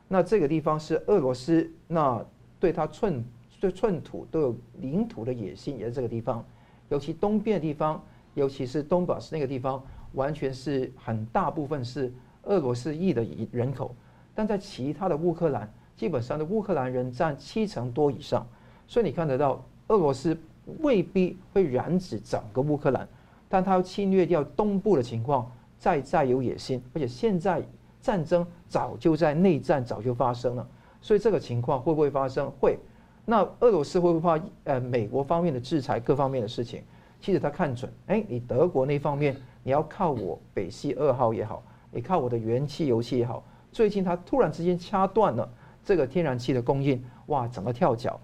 [0.07, 2.23] 那这个地方是俄罗斯那
[2.59, 3.23] 对他寸
[3.59, 6.43] 对寸土都有领土的野心，也是这个地方。
[6.89, 9.83] 尤其东边的地方，尤其是东巴斯那个地方，
[10.13, 12.11] 完全是很大部分是
[12.43, 13.93] 俄罗斯裔的人口，
[14.39, 18.47] 但在其他的乌克兰，基本上的乌克兰人占七成多以上，
[18.87, 20.37] 所以你看得到，俄罗斯
[20.77, 23.05] 未必会染指整个乌克兰，
[23.49, 27.61] 但他要侵略掉东部的情况，再再有野心，而且现在
[27.99, 30.65] 战争早就在内战早就发生了，
[31.01, 32.49] 所以这个情况会不会发生？
[32.61, 32.79] 会。
[33.25, 36.81] 那俄罗斯会不会怕呃美国方面的制裁各方面的事情？
[37.19, 45.47] 其实他看准，哎，你德国那方面你要靠我北溪二号也好，你靠我的原气油气也好，最近他突然之间掐断了
[45.83, 48.19] 这个天然气的供应，哇，整个跳脚，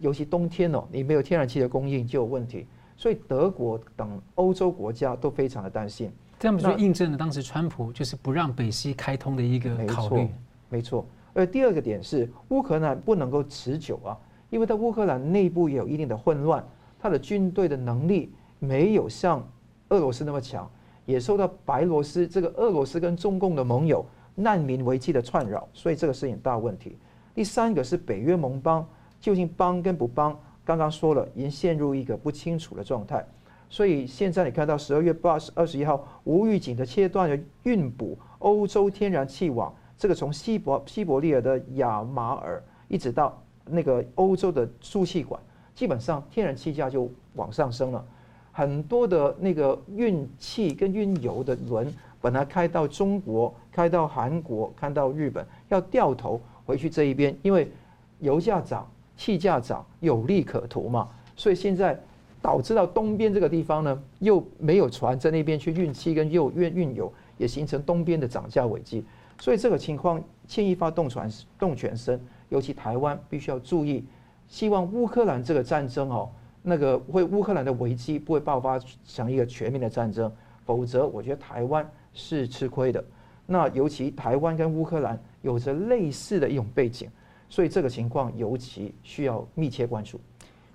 [0.00, 6.10] 尤其冬天哦，你没有天然气的供应就有问题，所以德国等欧洲国家都非常的担心。
[6.38, 10.16] 这样不就印证了当时川普就是不让北溪开通的一个考虑？
[10.16, 10.30] 没错，
[10.68, 11.06] 没错。
[11.34, 14.16] 而第二个点是乌克兰不能够持久啊。
[14.50, 16.64] 因为在乌克兰内部也有一定的混乱，
[16.98, 19.46] 他的军队的能力没有像
[19.88, 20.66] 俄罗斯那么强，
[21.04, 24.06] 也受到白罗斯这个俄罗斯跟中共的盟友
[24.40, 26.96] 难民危机的串扰，所以这个是很大问题。
[27.34, 28.86] 第三个是北约盟邦
[29.20, 33.26] 究竟帮跟不帮，刚刚说了，已经陷入一个不清楚的状态。
[33.68, 43.36] 所以现在你看到十二月八十二十一号无预警的切断了运补欧洲天然气网，这个从西伯西伯利亚的亚马尔一直到。
[43.70, 45.38] 那个欧洲的输气管，
[45.74, 48.02] 基本上天然气价就往上升了。
[48.50, 57.70] 很多的那个运气跟运油的轮，本来开到中国、开到韩国、看到日本，要掉头回去这一边，因为
[58.18, 58.84] 油价涨、
[59.16, 61.08] 气价涨，有利可图嘛。
[61.36, 61.96] 所以现在
[62.42, 69.04] 导致到东边这个地方呢，又没有船在那边去运气跟又运运油，也形成东边的涨价危机。
[69.38, 72.20] 所以这个情况牵一发动全动全身。
[72.48, 74.04] 尤其台湾必须要注意，
[74.48, 76.28] 希望乌克兰这个战争哦，
[76.62, 80.32] 那个会乌克兰的危机不会爆发成一个全面的战争，
[80.64, 83.04] 否则我觉得台湾是吃亏的。
[83.50, 87.08] 那尤其台湾跟乌克兰有着类似的一种背景，
[87.48, 90.20] 所以这个情况尤其需要密切关注。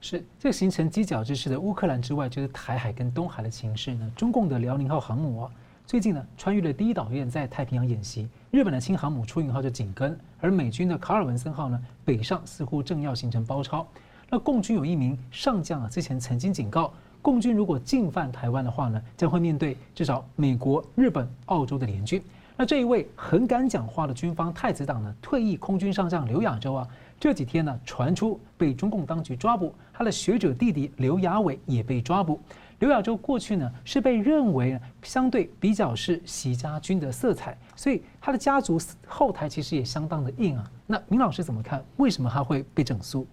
[0.02, 4.12] 是这个形成犄角之势的乌克兰之外，就是台海跟东海的情势呢。
[4.16, 5.52] 中共的辽宁号航母啊。
[5.86, 13.86] 最近呢，穿越了第一岛链在太平洋演习，日本的轻航母出云号就紧跟，而美军的卡尔文森号呢北上似乎正要形成包抄。
[14.30, 22.20] 那共军有一名上将啊，之前曾经警告，共军如果进犯台湾的话呢，将会面对至少美国、日本、澳洲的联军。
[22.56, 26.88] 那这一位很敢讲话的军方太子党呢，退役空军上将刘亚洲啊，
[27.20, 32.40] 这几天呢传出被中共当局抓捕，他的学者弟弟刘亚伟也被抓捕。
[32.80, 40.72] 刘亚洲过去呢是被认为相对比较是习家军的色彩，所以他的家族后台其实也相当的硬啊。
[40.86, 41.84] 那明老师怎么看？
[41.98, 43.26] 为什么他会被整肃？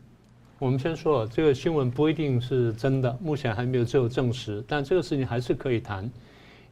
[0.59, 6.09] 我们先说这个新闻不一定是真的，目前还没有最后证实，但这个事情还是可以谈，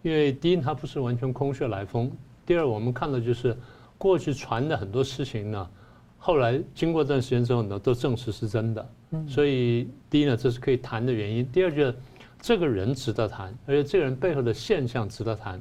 [0.01, 2.11] 因为第一它不是完全空穴来风。
[2.49, 3.55] 第二，我们看到就是
[3.99, 5.69] 过去传的很多事情呢，
[6.17, 8.91] 后来经过一段时间之后呢，都证实是真的。
[9.29, 11.47] 所以第一呢，这是可以谈的原因。
[11.53, 11.95] 第二，就是
[12.41, 15.61] 这个人值得谈，而且这个人背后的现象值得谈。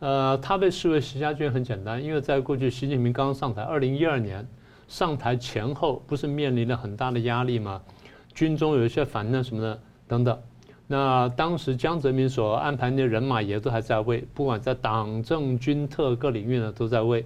[0.00, 4.46] 呃，他被视为习家军很简单，因为在过去习近平刚刚上台，二零一二年
[4.86, 7.80] 上台前后，不是面临了很大的压力吗？
[8.34, 10.38] 军中有一些反乱什么的等等。
[10.86, 17.24] 那当时江泽民所安排的人马也都还在位，不管在党政军特各领域呢都在位。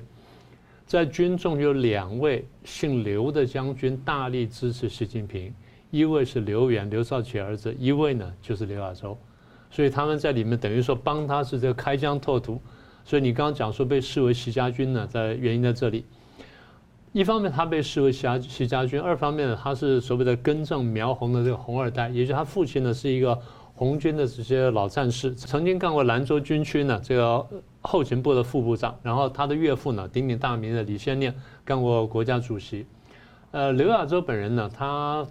[0.86, 5.52] 在军中有两位姓刘的将军大力支持习近平，
[5.90, 9.18] 一位是刘源，刘少奇儿子，一位呢就是刘亚洲，
[9.70, 12.60] 所以他们在里面等于说帮他是这个开疆拓土。
[13.04, 16.04] 所以你刚刚讲说被视为习家军呢，在原因在这里。
[17.18, 23.36] 一方面他被视为习习家军，二方面他是所谓的根正苗红的这个红二代，也就是他父亲呢是一个
[23.74, 27.44] 红军的这些老战士，曾经干过兰州军区呢这个
[27.80, 32.86] 后勤部的副部长，然后他的岳父呢鼎鼎大名的李先念干过国家主席。
[33.50, 35.26] 呃，刘亚洲本人呢，他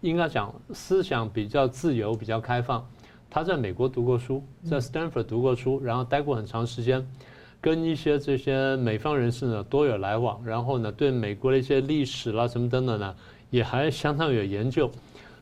[0.00, 2.84] 应该讲思想比较自由，比较开放。
[3.30, 7.06] 他在美国读过书，在 Stanford 读过书，然后待过很长时间。
[7.60, 13.14] 跟一些这些美方人士呢多有来往，然后呢对美国的一些历史啦什么等等呢
[13.50, 14.90] 也还相当有研究，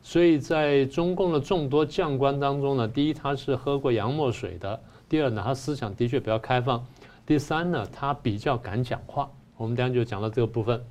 [0.01, 6.83] 所以在中共的众多将官当中呢，第一他是喝过洋墨水的，第二呢他思想的确比较开放，
[7.25, 9.29] 第三呢他比较敢讲话。
[9.57, 10.81] 我们等下就讲到这个部分。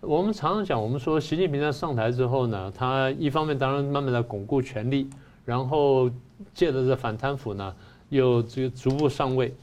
[0.00, 5.10] 我们常常讲，我们说习近平在上台之后呢，他一方面当然慢慢的巩固权力，
[5.44, 6.10] 然后
[6.54, 7.74] 借着这反贪腐呢
[8.08, 9.54] 又这个逐步上位。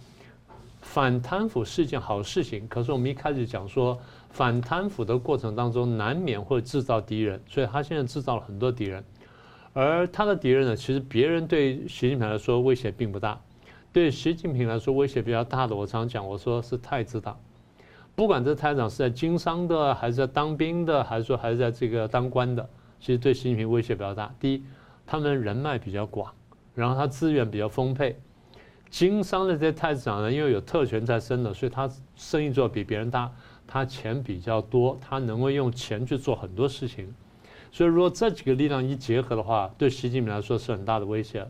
[0.87, 9.03] 反贪腐是一件好事情，可是我们一开始讲说，反贪腐的过程当中难免会制造敌人，所以他现在制造了很多敌人，
[9.73, 13.39] 而他的敌人呢，其实别人对习近平来说威胁并不大，
[13.91, 17.37] 对习近平来说威胁比较大的，我常讲，我说是太子党，
[18.15, 22.67] 不管这太子党是在经商的，还是在当兵的，还是说还是在这个当官的，
[22.99, 24.33] 其实对习近平威胁比较大。
[24.39, 24.63] 第一，
[25.05, 26.33] 他们人脉比较广，
[26.73, 28.17] 然后他资源比较丰沛。
[28.89, 33.31] 经商的这些太子党呢，因为有特权在身的，所以他生意做的比别人大，
[33.67, 37.13] 他钱比较多，他能够用钱去做很多事情。
[37.71, 41.45] 所以如果这几个力量一结合的话，对习近平来说是很大的威胁。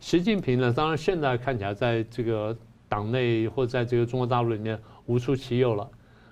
[0.00, 2.56] 习近平呢，当然现在看起来在这个
[2.88, 5.88] 党内或在这个中国大陆里面无出其右了。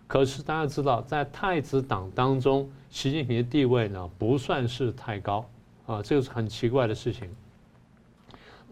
[0.06, 5.48] 可是大家知道，在太子党当中，习近平的地位呢不算是太高
[5.86, 7.30] 啊，这个是很奇怪的事情。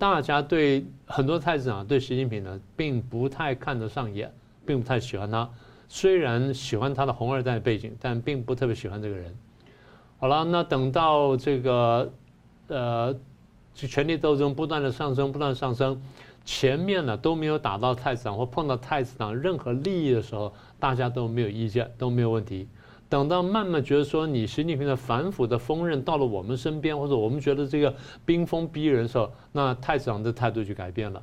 [0.00, 4.32] 大家对很多太子党对习近平呢，并不太看得上眼，
[4.64, 5.46] 并不太喜欢他。
[5.90, 9.36] 虽然喜欢他的红二代背景，但并不特别喜欢这个人。
[10.18, 12.10] 好了，那等到这个
[12.68, 13.14] 呃，
[13.74, 16.00] 权力斗争不断的上升，不断上升，
[16.46, 22.66] 前面呢都没有打到太子党或碰到太子党任何利益的时候，大家都没有意见，都没有问题。
[23.11, 27.92] 等到慢慢觉得说你习近平的反腐的锋刃到了我们身边，或者我们觉得这个
[28.25, 31.20] 冰封逼人的时候，那太子长的态度就改变了。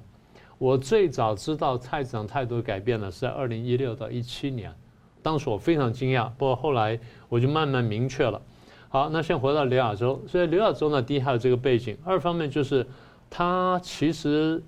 [0.57, 4.73] 我最早知道太子长态度改变了是在二零一六到一七年，
[5.21, 8.41] 当时我非常惊讶，不过后来我就慢慢明确了。
[8.89, 12.85] 好，那先回到刘亚洲，所以刘亚洲呢，第一还有这个背景，二方面就是
[13.29, 14.61] 他其实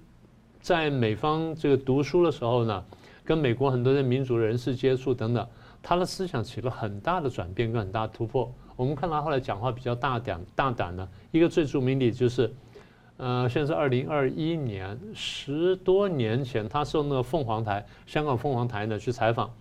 [0.62, 2.82] 在美方这个读书的时候呢，
[3.26, 5.46] 跟美国很多的民主人士接触等等。
[5.82, 8.52] 他的思想起了很大的转变跟很大突破。
[8.76, 12.54] 我们看他后来讲话比较大胆大胆的一个最著名的就是，
[13.18, 19.52] 呃，现在是二零二一年，十多年前，他受那个凤凰台香港凤凰台呢去采访，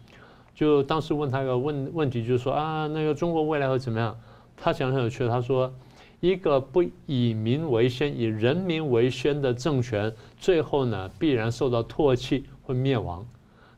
[0.54, 4.16] 就当时问他一个问问题，就是说啊，那个中国未来会怎么样？
[4.56, 5.72] 他讲得很有趣，他说，
[6.20, 13.26] 一个不以民为先、以人民为先的政权，最后呢必然受到唾弃，会灭亡。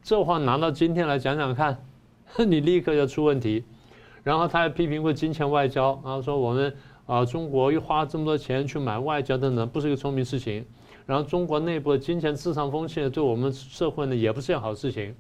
[0.03, 1.83] 这话拿到今天来讲讲看。
[2.47, 3.65] 你立刻就出问题，
[4.23, 6.75] 然后他还批评过金钱外交，然后说我们
[7.07, 10.65] 啊中国又花这么多钱去买外交等等，不是一个聪明事情。
[11.07, 15.15] 然后中国内部的金钱至上风气呢，对我们社会呢也不是件好事情。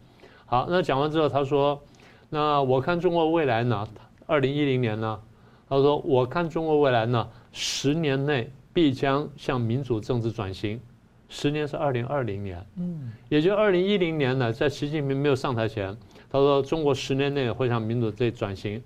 [0.46, 1.80] 好，那讲完之后，他说，
[2.28, 3.88] 那我看中国未来呢，
[4.26, 5.20] 二零一零年呢，
[5.68, 10.80] 他说：“我看中国未来呢，十年内必将向民主政治转型。
[11.28, 15.96] 十年是二零二零年，嗯，也就二零一零年呢，在习近平没有上台前，
[16.30, 18.82] 他说中国十年内会向民主这转型。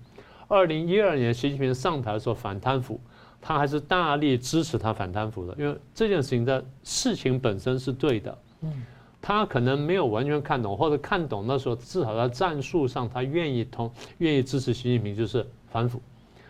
[0.49, 3.01] 二零一二年习近平上台的时候反贪腐，
[3.41, 8.85] 他还是大力支持他反贪腐的，因为这件事情的事情本身是对的，嗯，
[9.21, 16.01] 他可能没有完全看懂，或者看懂的时候，至少在战术上他愿意同愿意支持习近平，就是反腐。”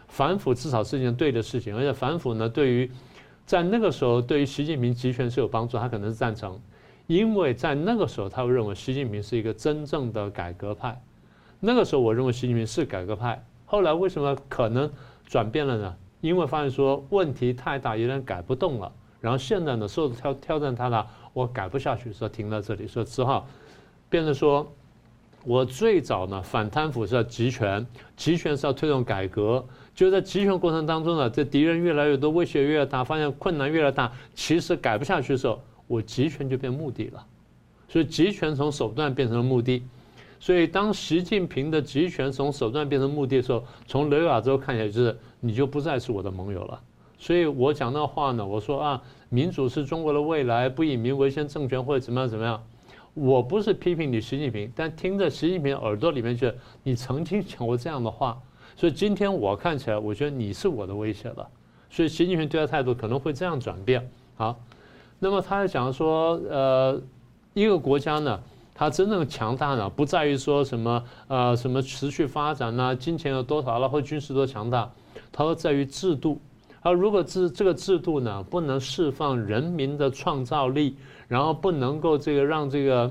[0.07, 2.89] 反腐至少是一件对的事情，而且反腐呢，对于
[3.45, 6.57] 在那个时候对于习近平集权是有帮助，他可能是赞成，
[7.07, 11.01] 因为在那个时候他会认为习近平是一个真正的改革派。
[11.61, 14.91] 那个时候我认为习近平是改革派，后来为什么可能
[15.27, 15.97] 转变了呢？
[16.21, 18.93] 因为发现说问题太大，有点改不动了。
[19.21, 23.47] 然后现在呢，受挑挑战太大，我改不下去，说停在这里，说只好
[24.09, 24.67] 变成说。
[25.47, 27.87] 我最早呢反贪腐是要集权，
[28.17, 29.63] 集权是要推动改革。
[29.95, 35.61] 就在集权过程当中呢，这敌人越来越多，威胁越来越大，发现困难越来越大，其实改不下去的时候，
[35.95, 37.27] 我集权就变目的了。
[37.89, 39.83] 所以集权从手段变成了目的。
[40.41, 46.81] 所以当习近平的集权从手段变成目的的时候，从刘亚洲看起来就是你就不再是我的盟友了。
[47.17, 52.63] 所以我讲那话呢，我说啊，民主是中国的未来，不以民为先，政权或者怎么样怎么样。
[53.15, 58.37] 我不是批评你习近平，但听着习近平耳朵里面去，你曾经讲过这样的话，
[58.77, 61.49] 所以今天我看起来，我觉得你是我的威胁了，
[61.89, 64.07] 所以习近平对他态度可能会这样转变。
[64.35, 64.59] 好，
[65.25, 67.01] 那么他讲说，呃，
[67.55, 68.39] 一个国家呢，
[68.75, 74.93] 它真正强大呢，不在于说什么呃什么持续发展呐，金钱有多少了，或军事多强大，
[75.33, 76.39] 它说在于制度。
[76.83, 80.97] 而如果这这个制度呢，不能释放人民的创造力。
[81.27, 83.11] 然后不能够这个让这个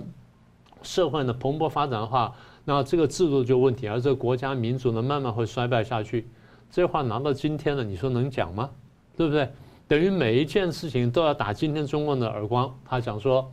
[0.83, 2.31] 社会呢蓬勃发展的话，
[2.63, 6.27] 那这个制度就问题，而这个国家民族呢慢慢会衰败下去。
[6.69, 8.69] 这话拿到今天了，你说能讲吗？
[9.17, 9.49] 对不对？
[9.87, 12.73] 等于每一件事情都要打今天中共的耳光。
[12.85, 13.51] 他讲说，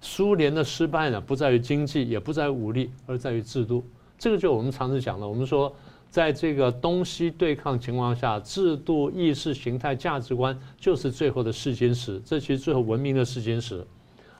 [0.00, 3.84] 苏联的失败呢不在于经济，也不在于武力，而在于制度。
[4.18, 5.72] 这个就我们常常讲的，我们说
[6.10, 13.86] 在这个东西对抗情况下，制度、意识形态、价值观就是最后的试金石，这其实最后文明的试金石。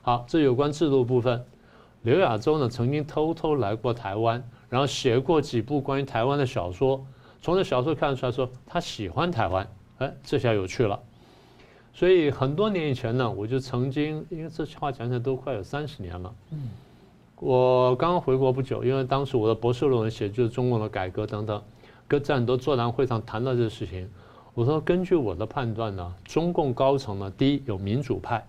[0.01, 1.43] 好，这有关制度部分。
[2.03, 7.05] 刘亚洲呢，曾经偷偷来过台湾，然后写过几部关于台湾的小说。
[7.41, 9.67] 从这小说看出来说，他喜欢台湾。
[9.97, 10.99] 哎，这下有趣了。
[11.99, 16.33] 所以很多年以前呢，我就曾经，因为这句话讲起来都快有三十年了。
[16.51, 16.69] 嗯。
[17.35, 21.61] 我刚回国不久，因为当时我的博士论文写就是中共的改革等等，
[22.07, 24.09] 跟在很多座谈会上谈到这个事情。
[24.53, 28.47] 我说，根据我的判断呢，中共高层呢，第一有民主派。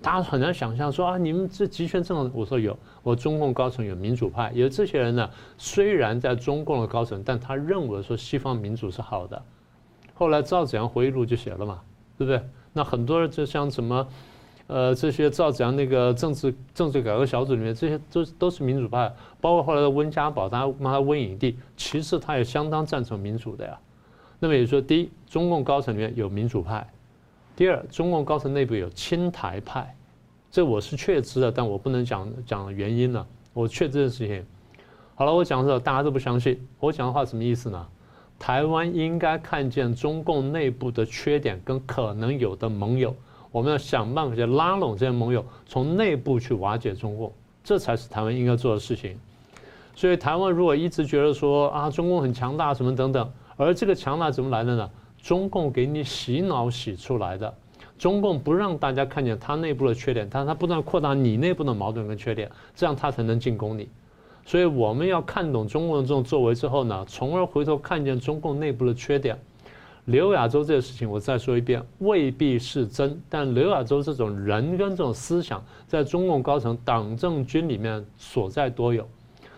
[0.00, 9.42] 大家很难想象说啊，你们这集权政治，我说有，我中共高层有民主派，有这些人呢，虽然在中共的高层，但他认为说西方民主是好的。
[10.14, 11.80] 后来赵子阳回忆录就写了嘛，
[12.16, 12.40] 对不对？
[12.72, 14.06] 那很多人就像什么，
[14.66, 23.78] 呃，这些赵紫阳那个政治政治改革小组里面，这些都都是民主派，包括后来的温家宝，他骂他温影帝，其实他也相当赞成民主的呀。
[24.38, 26.88] 那么也就说，第一，中共高层里面有民主派。
[27.56, 29.94] 第二，中共高层内部有亲台派，
[30.50, 33.26] 这我是确知的，但我不能讲讲原因了。
[33.52, 34.46] 我确知的事情。
[35.14, 36.58] 好了，我讲的时候大家都不相信。
[36.78, 37.86] 我讲的话什么意思呢？
[38.40, 43.14] 台湾应该看见中共内部的缺点跟可能有的盟友，
[43.52, 47.30] 我们要想办法去拉拢这些盟友，从内部去瓦解中共，
[47.62, 49.16] 这才是台湾应该做的事情。
[49.94, 54.90] 所以台湾如果一直觉得说啊，中共很强大什么等等，而这个强大怎么来的呢？
[55.22, 57.54] 中共给你洗脑洗出来的，
[57.98, 63.86] 中共不让大家看见他内部的缺点，但是他不断扩大你内部的矛盾跟缺点，这样他才能进攻你。
[64.50, 69.38] 所以我们要看懂中共的这种作为之后呢，从而回头看见中共内部的缺点。
[70.06, 79.08] 刘亚洲这个事情，我再说一遍，未必是真，但刘亚洲这种人跟这种思想，在中共高层党政军里面所在多有，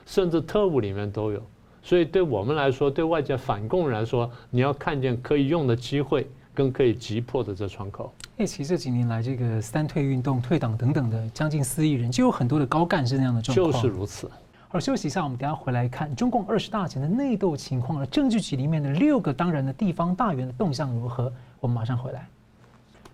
[0.05, 1.43] 甚至特务里面都有。
[1.83, 8.13] 所以，对我们来说，对外界反共人来说，你要看见可以用的机会，跟可以击破的这窗口。
[8.37, 13.73] 哎，其实这几年来，这个三退运动、退党等等的，将近四亿人，就有很多的高干是那样的状况。
[13.73, 14.31] 就是如此。
[14.73, 21.31] 好，休息一下，我们等下回来看中共二十大前的内斗情况，而政治局里面的六个当然的地方大员的动向如何？
[21.61, 22.27] 我们马上回来。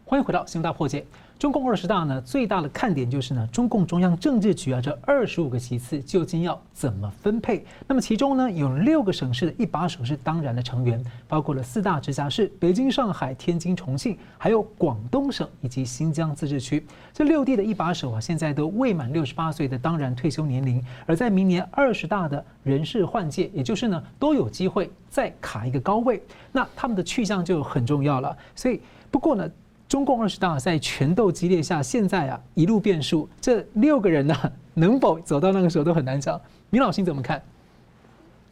[0.04, 1.00] 欢迎回到《新闻大破解》。
[1.38, 7.64] 中共二十大呢，最大的看点就是呢，中共中央政治局啊，这二十五个席次究竟要怎么分配？
[7.86, 16.84] 那么其中呢，有六个省市的一把手是当然的成员，包括了四大直辖市：北京、上海、天津、重庆，还有广东省以及新疆自治区。
[17.14, 26.20] 这六地的一把手啊，现在都未满六十八岁的当然退休年龄，而在明年二十大的人事换届，也就是呢，都有机会再卡一个高位。
[26.50, 28.36] 那他们的去向就很重要了。
[28.56, 29.48] 所以不过呢。
[29.88, 34.36] 中共二十大在权斗激烈下，现在啊一路变数，这六个人呢
[34.74, 36.38] 能否走到那个时候都很难讲。
[36.68, 37.42] 明老师怎么看？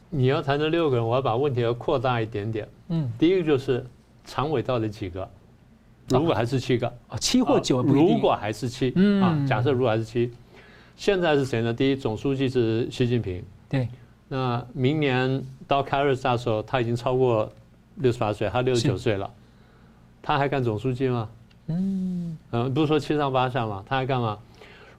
[0.09, 2.67] 你要谈这六个人，我要把问题要扩大一点点。
[2.89, 3.85] 嗯，第一个就是
[4.25, 5.29] 常委到底几个？
[6.09, 7.83] 如果还是七个啊，七或九？
[7.83, 10.33] 如果还是七，嗯啊，假设如果还是七，
[10.97, 11.75] 现在是谁呢？
[11.75, 13.89] 第一总书记是习近平，对。
[14.29, 17.53] 那明年到开二十大的时候，他已经超过
[17.97, 19.31] 六十八岁，他六十九岁了。
[20.27, 21.29] 他还干总书记吗？
[21.69, 23.85] 嗯嗯，不是说七上八下吗？
[23.89, 24.37] 他还干嘛？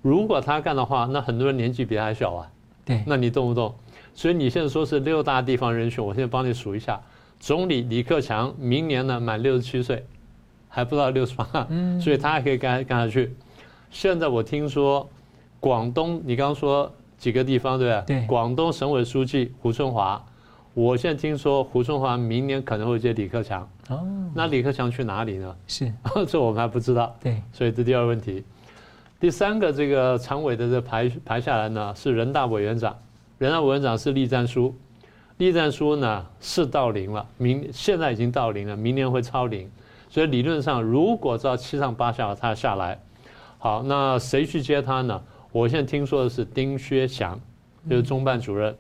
[0.02, 2.50] 如果他干的话，那很多人年纪比他还小啊。
[2.86, 3.76] 对，那你动不动？
[4.14, 7.02] 所以你现在说是六大地方人选，我现在帮你数一下：
[7.42, 10.06] 总理李克强明年呢满六十七岁，
[10.70, 13.36] 还不到六十八，嗯所以他还可以干干下去。
[13.92, 15.10] 现在我听说
[15.60, 18.22] 广东，你刚刚说几个地方对不对？
[18.22, 18.26] 对。
[18.28, 20.24] 广东省委书记胡春华。
[20.78, 25.56] 我现在听说胡春华明年可能会接李克强，哦，那李克强去哪里呢？
[25.66, 25.92] 是，
[26.30, 27.16] 这我们还不知道。
[27.20, 28.44] 对，所以这第二个问题。
[29.20, 32.96] 第三个，这个常委的这排排下来呢，是人大委员长，
[33.40, 34.76] 人大委员长是栗战书，
[35.38, 39.68] 栗战书呢是到零了，明现在已经到零了，明年会超零，
[40.12, 43.00] 所以理论上如果照七上八下他下来，
[43.58, 45.20] 好，那谁去接他呢？
[45.52, 47.40] 我现在听说的是丁薛祥，
[47.90, 48.76] 就是中办主任。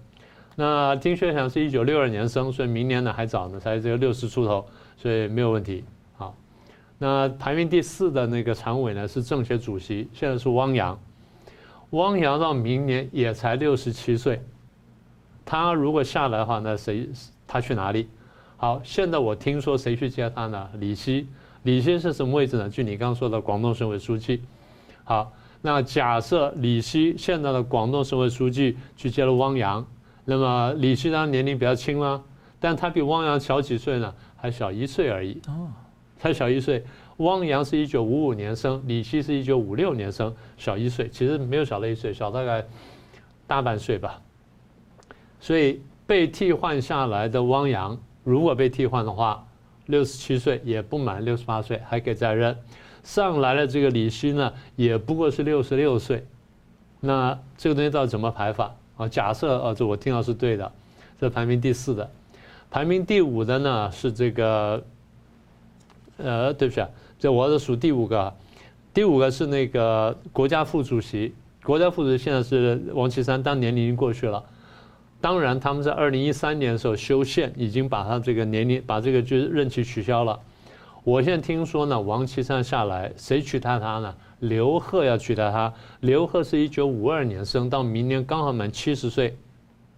[0.60, 4.66] 那丁薛祥是一九六二年生，所以明年呢还早呢，才只有六十出头，
[4.98, 5.84] 所以没有问题。
[6.18, 6.36] 好，
[6.98, 11.00] 那排名第四的那个常委呢是政协主席，现在是汪洋。
[11.92, 14.42] 汪洋到明年也才六十七岁，
[15.46, 17.08] 他如果下来的话，那谁
[17.46, 18.10] 他去哪里？
[18.58, 20.68] 好，现在我听说谁去接他呢？
[20.80, 21.28] 李希，
[21.62, 22.68] 李希是什么位置呢？
[22.68, 24.42] 就你刚刚说的广东省委书记。
[25.04, 25.32] 好，
[25.62, 29.86] 那假设李希现在的广东省委书记去接了汪洋。
[30.30, 32.22] 那么李希当然年龄比较轻了，
[32.60, 34.14] 但他比汪洋小几岁呢？
[34.36, 35.40] 还小一岁而已。
[35.48, 35.72] 哦，
[36.18, 36.84] 才小一岁。
[37.18, 42.66] 汪洋是一九五五年生，李希是一九五六年生，小一岁，其实没有小了一岁，小大概
[43.48, 44.22] 大半岁吧。
[45.40, 49.48] 所以被替换下来的汪洋，如果被替换的话，
[49.86, 52.58] 六十七岁也不满六十八岁，还可以再任。
[53.02, 56.28] 上来的这个李希呢，也不过是六十六岁。
[57.00, 58.76] 那这个东西到底怎么排法？
[58.98, 60.72] 啊，假设啊，这我听到是对的，
[61.22, 62.10] 这排名第四的，
[62.70, 64.84] 排名第五的呢是这个，
[66.18, 66.90] 呃，对不起啊，
[67.20, 68.34] 这我是数第五个，
[68.94, 71.34] 第五个是那个国家副主席，
[71.64, 74.44] 国家副主席现在是王岐山，当年龄已经过去了，
[75.22, 80.40] 当然他们在二零一三年的时候修宪，已经把他这个年龄把这个就任期取消了，
[81.04, 84.16] 我现在听说呢，王岐山下来，谁取代他呢？
[84.40, 89.36] 刘贺要取代他，刘贺是一九五二年生，到明年刚好满七十岁，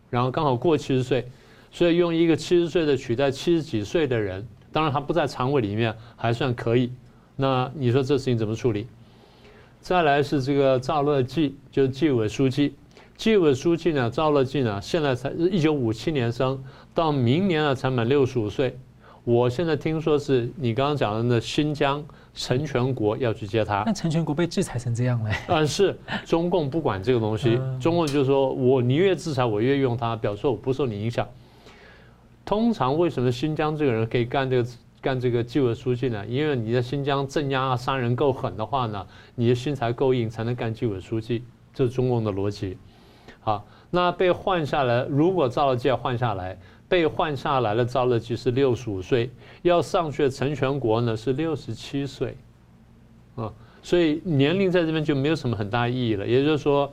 [0.09, 1.27] 然后刚好过七十岁，
[1.71, 6.89] 所以用一个七十岁的取代七十几岁的人，当然他不在常委里面，还算可以。
[7.35, 8.87] 那你说这事情怎么处理？
[9.81, 12.75] 再来是这个赵乐际，就是纪委书记，
[13.17, 16.63] 纪委书记呢，赵乐际呢，现在才一九五七年生，
[16.93, 18.77] 到明年呢才满六十五岁。
[19.25, 22.01] 我现在听说是你刚刚讲的那新疆。
[22.33, 25.31] 陈全国要去接他，那成全国被制裁成这样了。
[25.47, 31.27] 嗯，是中共不管这个东西，中共就是说我你越制裁我越用他，表示我不受你影响。
[32.45, 34.69] 通常为什么新疆这个人可以干这个
[35.01, 36.25] 干这个纪委书记呢？
[36.27, 39.05] 因为你在新疆镇压杀人够狠的话呢，
[39.35, 42.77] 你的心才够硬，才能干纪委书记，这是中共的逻辑。
[43.41, 46.57] 好，那被换下来，如果赵乐际换下来。
[46.89, 49.29] 被换下来的赵乐际是六十五岁，
[49.61, 52.35] 要上去的陈全国呢是六十七岁，
[53.35, 56.27] 啊，所以年龄在这边就没有什么很大意义了。
[56.27, 56.91] 也就是说，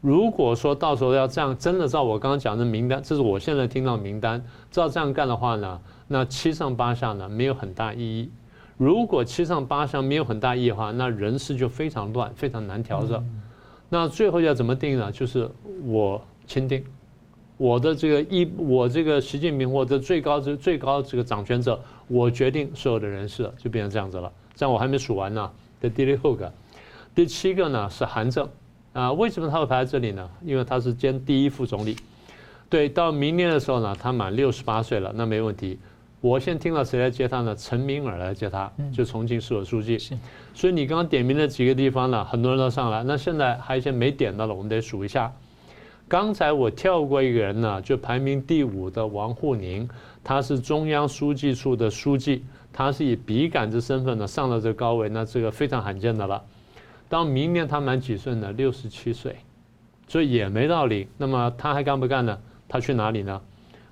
[0.00, 8.30] 如果说到时候要这样，真的照我刚刚讲的名单，这是我现在听到名单，照这样干的话呢，那七上八下呢没有很大意义。
[8.78, 13.42] 如果七上八下没有很大意义的话，那人事就非常乱，非常难调整。
[13.88, 15.10] 那最后要怎么定呢？
[15.10, 15.50] 就是
[15.84, 16.84] 我钦定。
[17.56, 24.30] 我的这个一，我这个习近平，我的最高这最高这个掌权者，我决定所有的人事，就变成这样子了。
[24.54, 25.50] 这样我还没数完呢。
[25.80, 26.52] 这第六个，
[27.14, 28.48] 第七个呢是韩正，
[28.92, 30.28] 啊，为什么他会排在这里呢？
[30.44, 31.96] 因为他是兼第一副总理。
[32.68, 35.78] 对，到明年的时候呢，他满六十八岁了，那没问题。
[36.20, 37.54] 我先听到谁来接他呢？
[37.54, 39.98] 陈明尔来接他，就重庆市委书记。
[39.98, 40.18] 是，
[40.52, 43.02] 所以你刚刚点名的几个地方呢，很多人都上来。
[43.04, 45.32] 那现在还有一些没点到的，我们得数一下。
[46.08, 49.88] 刚才我跳过一个人呢，就排名第五的王沪宁，
[50.22, 56.40] 他是中央书记处的书记，他是以笔杆子身份呢上了这个高位，那这个非常罕见的了。
[57.08, 58.52] 到明年他满几岁呢？
[58.52, 59.34] 六十七岁，
[60.06, 61.08] 所以也没道理。
[61.18, 62.38] 那么他还干不干呢？
[62.68, 63.40] 他去哪里呢？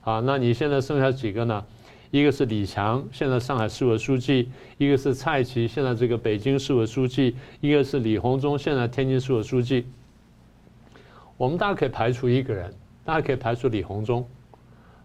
[0.02, 1.64] 啊，那你现在剩下几个呢？
[2.12, 4.46] 一个是李强，现在上海市委书记；
[4.78, 9.84] 一个是蔡奇，现在这个北京市委书记；一个是李鸿忠，现在天津市委书记。
[11.37, 12.72] 我们大家可以排除一个人，
[13.05, 14.26] 大家可以排除李鸿忠。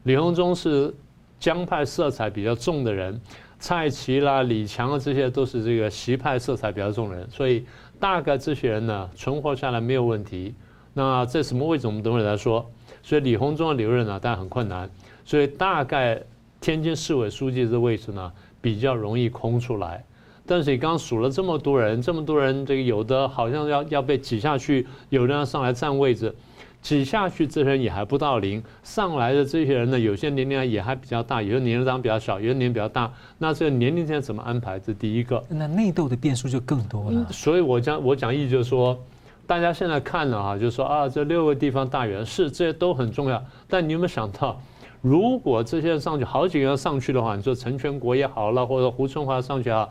[0.04, 0.94] 李鸿忠是
[1.40, 3.20] 江派色彩比较重的人，
[3.60, 7.66] 蔡奇啦、李强啊，这些都是这个习派色彩比较重的人，所以
[8.00, 10.54] 大概这些人呢存活下来没有问题。
[10.94, 12.70] 那在什么位置，我们等会来说。
[13.02, 14.90] 所以李鸿忠的留任呢，当然很困难。
[15.24, 16.22] 所以大概。
[16.62, 20.04] 天津市委书记这个位置呢，比较容易空出来。
[20.50, 26.34] 但是你刚数了这么多人，这么多人，这个有的好像要要被挤下去，有人要上来占位置，
[26.82, 33.14] 挤下去这些人也还不到零，上来的这些人呢，有些年龄也还比较大，有些年龄长比较小，有些年龄比较大。
[33.38, 34.80] 那这个年龄现在怎么安排？
[34.80, 35.44] 这第一个。
[35.50, 37.28] 那内斗的变数就更多了。
[37.30, 39.00] 所以我讲我讲意就是说，
[39.46, 44.60] 大家现在看了哈，就是说啊，这六个地方大员是这些都很重要，但你有没有想到？
[45.02, 49.88] 如果这些人上去，好几个人上去的话，你说陈全国也好了，或者胡春华上去啊，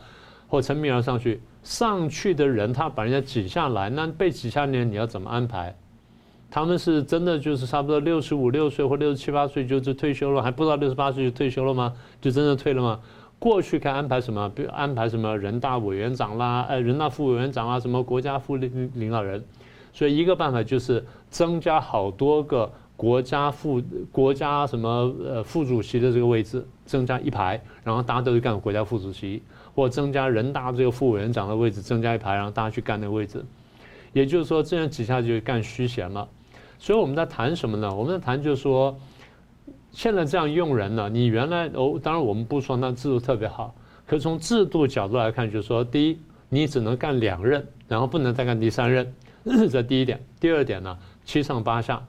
[0.49, 5.77] 或陈明尔上去，上去的人他把人家挤下来，那被挤下来你要怎么安排？
[6.51, 11.93] 他们是真的就是差不多六十五六岁或六十七八岁就就退休了，还不到六十八岁就退休了吗？
[12.21, 12.99] 就真的退了吗？
[13.39, 14.49] 过去该安排什么？
[14.49, 19.45] 比如安排什么人大委员长啦，呃，人大副委员长啊，什么国家副领领导人？
[19.93, 22.71] 所以一个办法就是增加好多个。
[22.97, 23.81] 国家副
[24.11, 29.41] 国家什么呃副主席的这个位置增加一排，然后大家都去干国家副主席，
[29.79, 33.45] 或增加人大这个副委员长的位置增加一排，然后大家去干那个位置。
[34.13, 36.29] 也就是说，这样几下就干虚衔了。
[36.81, 37.95] 所以我们在谈什么呢？
[37.95, 38.99] 我们在谈就是说，
[39.93, 43.73] 现在这样用人呢，你原来哦，当然我们不说那制度特别好，
[44.05, 46.19] 可从制度角度来看，就是说，第一，
[46.49, 49.15] 你只能干两任，然后不能再干第三任，
[49.71, 50.21] 这第一点。
[50.41, 52.03] 第二点呢，七上八下。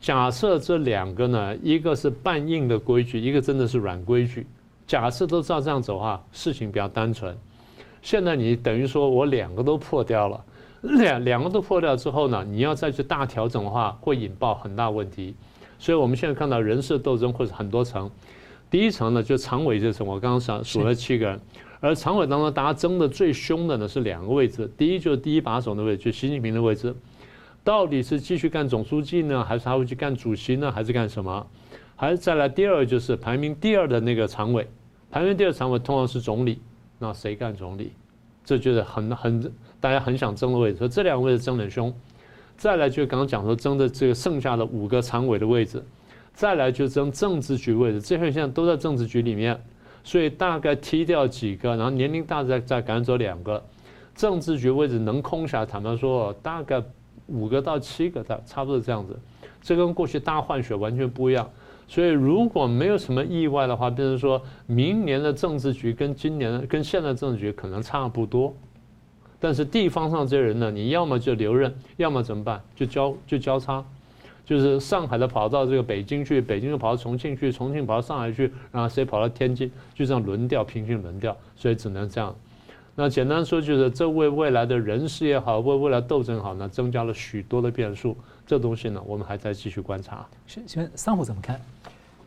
[0.00, 4.44] 假设这两个呢，一个是半硬的规矩，一个真的是软规矩。
[4.90, 7.38] 假设都照这样走的话，事情比较单纯。
[8.02, 10.44] 现在你等于说我两个都破掉了，
[10.80, 15.36] 两两个都破掉之后呢，你要再去大调整的话，会引爆很大问题。
[15.78, 18.10] 所以我们现在看到人事斗争或者很多层，
[18.68, 21.40] 第一层呢就常委这层，我刚刚数数了七个人，
[21.78, 26.92] 而常委当中大家争的最凶的呢是两个位置，第一就是第一把手的位置，就习近平的位置。
[27.62, 31.46] 到底是继续干总书记呢，还是他会去干主席呢，还是干什么？
[31.94, 34.66] 还是再来第二就是排名第二的那个常委，
[35.10, 36.60] 排名第二常委通常是总理，
[36.98, 37.92] 那谁干总理？
[38.44, 41.92] 这就是很很大家很想争的位置，所以这两个位置争得凶。
[42.56, 45.82] 再来就刚刚讲说争的这个剩下的五个常委的位置，
[46.32, 49.60] 再来就争政治局位置，这些人现在都在政治局里面，
[50.04, 53.62] 所以大概踢掉几个，然后年龄大再再赶走两个，
[54.14, 56.82] 政治局位置能空下，坦白说大概。
[57.32, 59.16] 五个到七个，的差不多这样子，
[59.62, 61.48] 这跟过去大换血完全不一样。
[61.90, 68.54] 所以如果没有什么意外的话，比如说明年的政治局跟今年跟现在政治局可能差不多。
[69.40, 72.62] 但是地方上这些人呢，你要么就留任，要么怎么办？
[72.76, 73.84] 就交就交叉，
[74.44, 82.32] 就是上海的跑到这个北京去，北京又跑到重庆去，重庆跑到上海去，然后谁跑到天津，就这样轮调，平均轮调，所以只能这样。
[82.94, 88.16] 那简单说就是，这为未来的人事也好，为未来斗争好呢，增加了许多的变数。
[88.50, 90.26] 这东西呢，我们还在继续观察。
[90.44, 91.60] 请问桑普怎么看？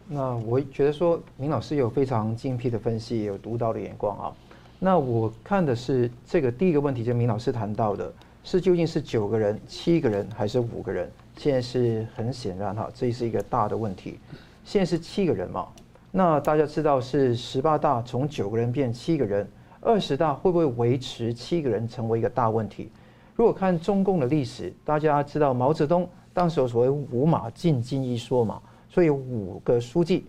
[0.08, 4.32] 那我觉得说，明老师有非常精辟的分析，也有独到的眼光啊。
[4.80, 8.10] 那我看的是这个第一个问题，就明老师谈到的，
[8.42, 11.12] 是究竟是九个人、七个人还是五个人？
[11.36, 14.18] 现在是很显然哈，这是一个大的问题。
[14.64, 15.68] 现在是七个人嘛？
[16.10, 19.46] 那大家知道是十八大从九个人变七个人。
[19.82, 22.90] 二十大会不会维持七个人成为一个大问题？
[23.36, 30.26] 如果看中共的历史，大家知道毛泽东当时有所谓“五马进京”一说嘛，所以五个书记。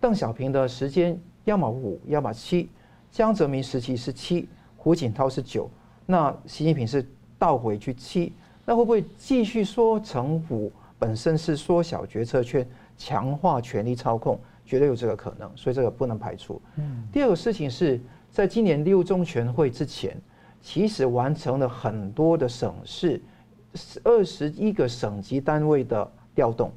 [0.00, 2.68] 邓小平的时间要么五，要么七。
[3.10, 5.68] 江泽民时期是七，胡锦涛是九，
[6.04, 7.06] 那习近平是
[7.38, 8.32] 倒回去七，
[8.64, 10.72] 那会不会继续缩成五？
[10.98, 16.60] 本身是缩小决策圈，强化权力操控，绝对有这个可能，所以这个不能排除。
[16.76, 17.06] 嗯。
[17.12, 18.00] 第二个事情是。
[18.28, 20.14] 在今年六中全会之前，
[20.60, 23.20] 其实完成了很多的省市，
[24.02, 26.70] 二十一个省级单位的调动。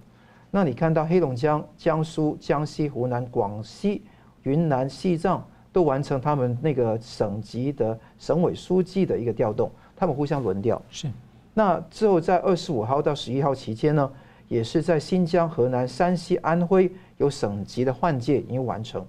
[0.51, 4.03] 那你看到黑龙江、江苏、江西、湖南、广西
[4.43, 10.81] 云南、西藏都完成他们那个省级的省委书记的一个调动，他们互相轮调。
[10.89, 11.07] 是。
[11.53, 14.11] 那之后在二十五号到十一号期间呢，
[14.47, 19.05] 也是在新疆、河南、山西、安徽有省级的换届已经完成。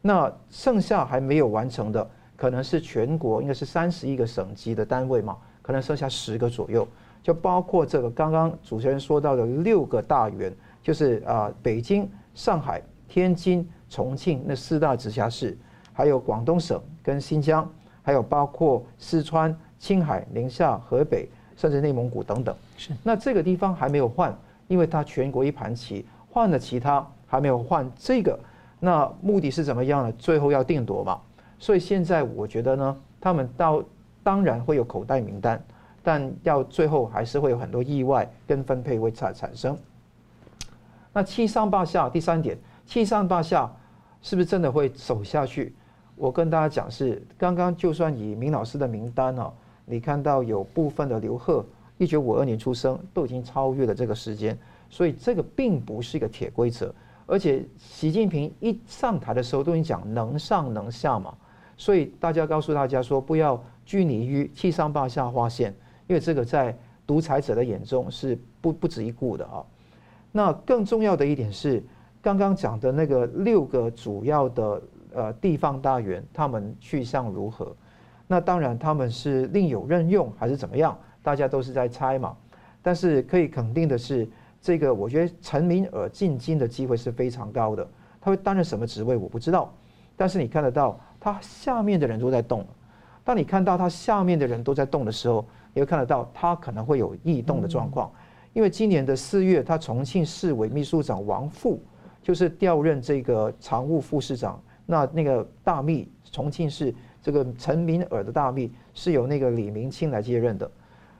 [0.00, 2.10] 那剩下还没有完成的，
[2.42, 6.84] 可能是全国应该是三十一个省级的单位嘛，可能剩下十个左右，
[7.22, 15.56] 就包括这个刚刚主持人说到的六个大员，就是啊北京、上海、天津、重庆那四大直辖市，
[15.92, 17.70] 还有广东省跟新疆，
[18.02, 22.52] 还有包括四川、青海、宁夏、河北，甚至内蒙古等等。
[22.76, 24.36] 是，那这个地方还没有换，
[24.66, 28.36] 因为它全国一盘棋，换了其他还没有换这个。
[28.80, 30.12] 那目的是怎么样呢？
[30.18, 31.20] 最后要定夺嘛。
[31.62, 33.80] 所以现在我觉得呢，他们到
[34.24, 35.64] 当然会有口袋名单，
[36.02, 39.78] 但要最后还是会有很多意外跟分配会产产生。
[41.12, 43.72] 那七上八下，第三点，七上八下
[44.22, 45.72] 是不是真的会走下去？
[46.16, 49.52] 我跟大家讲是，刚刚就算以明老师的名单哦，
[49.84, 51.64] 你看到有部分的刘鹤，
[51.96, 54.58] 一九五二年出生，都已经超越了这个时间，
[54.90, 56.92] 所以这个并不是一个铁规则。
[57.24, 61.32] 而且习近平一上台的时候都已经讲能上能下嘛，
[61.82, 65.74] 所以大家告诉大家说不要拘泥于七上八下划线，
[66.06, 66.72] 因为这个在
[67.04, 69.64] 独裁者的眼中是不不值一顾的啊。
[70.30, 71.82] 那更重要的一点是，
[72.20, 77.74] 刚刚讲的那个六个主要的呃地方大员，他们去向如何？
[78.28, 80.96] 那当然他们是另有任用还是怎么样？
[81.20, 82.36] 大家都是在猜嘛。
[82.80, 84.28] 但是可以肯定的是。
[84.60, 87.84] 这个我觉得陈敏尔进京的机会是非常高的，
[88.20, 89.74] 他会担任什么职位我不知道，
[90.16, 92.66] 但是你看得到他下面的人都在动。
[93.22, 98.10] 当你看到他下面的人都在动的时候，你会看得到他可能会有异动的状况，
[98.52, 101.80] 因为今年的四月，他重庆市委秘书长王富
[102.20, 106.92] 就是调任这个常务副市长，那那个大秘重庆市
[107.22, 110.68] 这个陈敏尔的大秘是由那个李明清来接任的，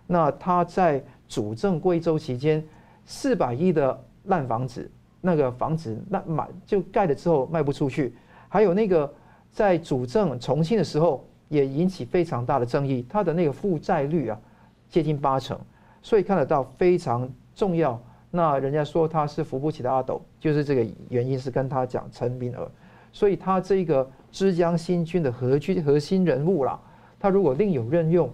[0.08, 2.62] 那他在主政贵州期间。
[3.04, 4.88] 四百亿的烂房子，
[5.20, 8.14] 那个房子那买就盖了之后卖不出去，
[8.48, 9.12] 还有那个
[9.52, 14.40] 在主政重庆的时候也引起非常大的争议，他的那个负债率啊
[14.88, 15.58] 接近八成，
[16.02, 18.00] 所以看得到非常重要。
[18.30, 22.66] 那人家说他是扶不起的阿斗，就是这个原因是跟他讲陈敏尔，
[23.12, 26.80] 所以他这个枝江新军的核军核心人物啦，
[27.20, 28.28] 他如果另有任用，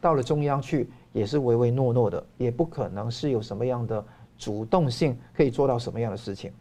[0.00, 0.88] 到了中央去。
[1.12, 4.04] 也是唯唯诺诺的，也不可能是有什么样的
[4.38, 6.52] 主动性可以做到什么样的事情。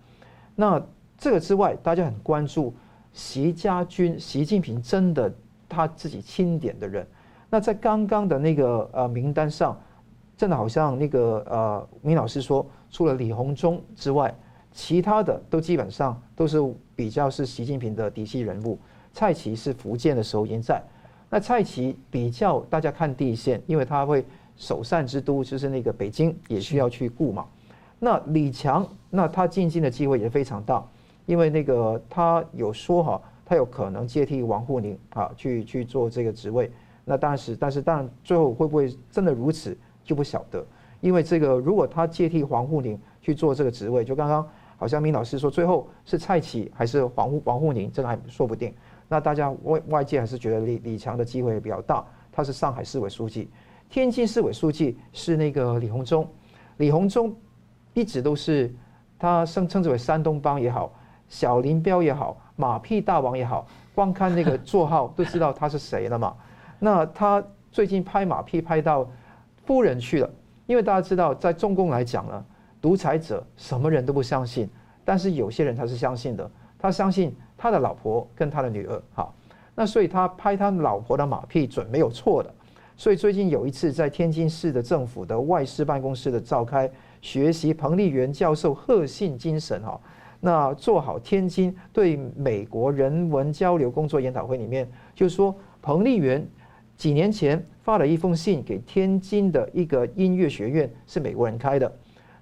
[0.55, 0.84] 那
[1.20, 2.74] 这个之外，大家很关注
[3.14, 5.34] 习家军，习近平真的
[5.68, 7.05] 他自己钦点的人。
[7.49, 9.80] 那在刚刚的那个呃名单上，
[10.38, 14.34] 真的好像那个呃明老师说，除了李鸿忠之外，
[14.72, 16.57] 其他的都基本上都是
[16.95, 18.78] 比较是习近平的嫡系人物。
[19.14, 20.84] 蔡奇是福建的时候也在，
[21.30, 24.26] 那蔡奇比较大家看第一线，因为他会。
[24.60, 27.45] 首善之都就是那个北京，也需要去顾嘛。
[27.97, 30.86] 那李强，那他进京的机会也非常大，
[31.30, 36.72] 因为那个他有说哈，他有可能接替王沪宁啊，去去做这个职位。
[37.06, 40.66] 那当时，但是当然最后会不会真的如此就不晓得，
[41.02, 44.44] 因为这个如果他接替王沪宁去做这个职位，就刚刚
[44.76, 48.74] 好像明老师说，最后是蔡奇还是王王沪宁，这个还说不定。
[49.08, 53.52] 那大家外外界还是觉得李李强的机会比较大，他是上海市委书记。
[53.88, 56.28] 天津市委书记是那个李鸿忠，
[56.78, 57.36] 李鸿忠
[57.94, 58.74] 一直都是
[59.20, 60.92] 他称称之为山东帮也好，
[61.30, 63.66] 小林彪也好，马屁大王也好，
[63.96, 66.36] 光看那个座号都知道他是谁了嘛。
[66.80, 69.08] 那他最近拍马屁拍到
[69.66, 70.30] 夫人去了，
[70.66, 72.44] 因为大家知道，在中共来讲呢，
[72.82, 74.68] 独裁者什么人都不相信，
[75.06, 79.02] 但是有些人他是相信的，他相信他的老婆跟他的女儿。
[79.14, 79.36] 好，
[79.76, 82.54] 那所以他拍他老婆的马屁准没有错的。
[82.98, 86.90] 所以最近有一次在天津市的政府的外事办公室的召开
[87.22, 89.98] 学习彭丽媛教授贺信精神哈，
[90.40, 96.48] 那做好天津对美国人文交流工作研讨会里面，就说彭丽媛
[96.96, 101.92] 几年前发了一封信给天津的一个音乐学院，是美国人开的，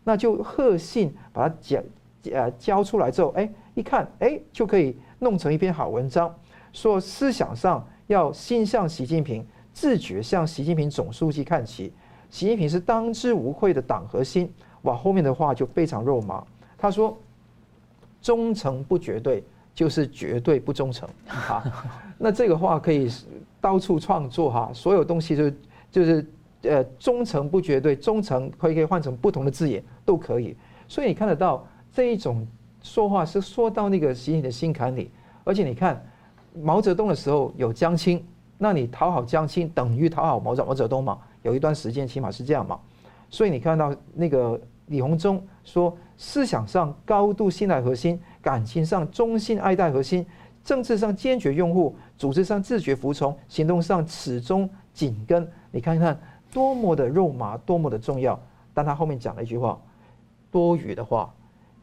[0.03, 1.83] 那就贺信把它讲
[2.31, 6.33] 呃交出来之后，哎一看哎就可以弄成一篇好文章，
[6.73, 9.45] 说思想上要心向习近平。
[9.73, 11.93] 自觉向习近平总书记看齐，
[12.31, 14.51] 习近平是当之无愧的党核心。
[14.81, 16.43] 哇，后面的话就非常肉麻。
[16.79, 17.15] 他说
[18.21, 19.43] ：“忠诚不绝对，
[19.73, 21.63] 就是绝对不忠诚。”哈，
[22.17, 23.09] 那这个话可以
[23.61, 25.51] 到处创作哈，所有东西就
[25.91, 26.25] 就是
[26.63, 30.55] 呃，忠诚不绝对，忠诚可以可以换成不同的字眼都可以。
[30.87, 32.45] 所以你看得到这一种
[32.81, 35.11] 说话是说到那个习近平的心坎里。
[35.43, 36.05] 而且你看，
[36.61, 38.21] 毛泽东的时候有江青，
[38.57, 41.17] 那你讨好江青等于讨好毛泽毛泽东嘛？
[41.43, 42.77] 有一段时间起码是这样嘛。
[43.29, 50.25] 所以你看到那个李鸿忠说，思想上高度信赖核心，感情上衷心爱戴核心，
[50.63, 55.47] 政治上坚决拥护，组织上自觉服从，行动上始终紧跟。
[55.71, 56.19] 你看看
[56.51, 58.39] 多么的肉麻，多么的重要。
[58.73, 59.79] 但他后面讲了一句话，
[60.51, 61.33] 多余的话。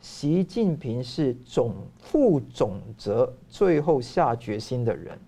[0.01, 5.19] 习近平是总负总责，最后下决心的人。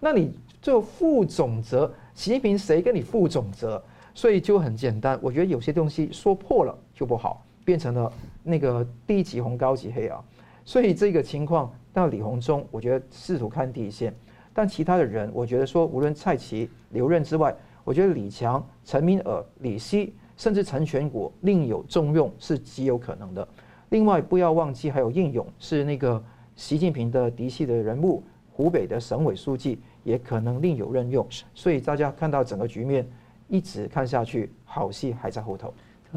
[0.00, 3.82] 那你最后负总责，习近平谁跟你负总责？
[4.14, 10.22] 所以就很简单，我觉得有些东西说破了就不好，变成了那个低级红高级黑啊。
[10.64, 14.14] 所以这个情况到李鸿忠，我觉得试图看第一线，
[14.54, 23.46] 但其他的人，我觉得说无论蔡奇、刘任之外，我觉得李强、陈敏尔、李希，甚至陈全国另有重用是极有可能的。
[23.90, 26.22] 另外不要忘记还有应勇，是那个
[26.56, 28.22] 习近平的嫡系的人物，
[28.52, 31.26] 湖北的省委书记也可能另有任用。
[31.54, 33.06] 所以大家看到整个局面。
[33.46, 35.72] 一直看下去，好戏还在后头。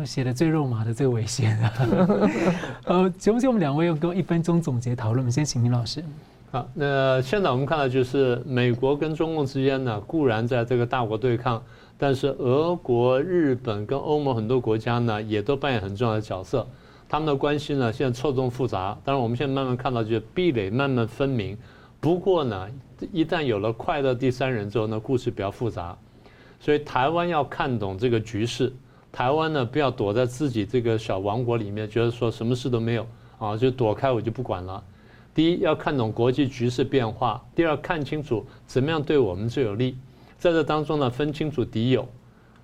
[0.05, 2.29] 写的最肉麻的最危险的。
[2.85, 5.19] 呃，请不请我们两位用多一分钟总结讨论？
[5.19, 6.03] 我们先请明老师。
[6.51, 11.61] 好，那现在我们看到就是美国跟中共之间呢，固然在这个大国对抗，
[11.97, 16.65] 但是俄国、日本跟欧盟很多国家呢，也都扮演很重要的角色。
[17.09, 18.97] 他们的关系呢，现在错综复杂。
[19.03, 21.57] 当然，我们现在慢慢看到，就是壁垒慢慢分明。
[21.99, 22.67] 不过呢，
[23.11, 25.97] 一旦有了快乐第三人之后呢，故事比较复杂。
[26.59, 28.73] 所以台湾要看懂这个局势，
[29.17, 33.07] 台湾呢不要躲在自己这个小王国里面，觉得说什么事都没有
[33.39, 34.83] 啊，就躲开我就不管了。
[35.33, 39.97] 第一要看懂国际局势变化，第二看清楚怎么样对我们最有利，
[40.37, 42.07] 在这当中呢分清楚敌友。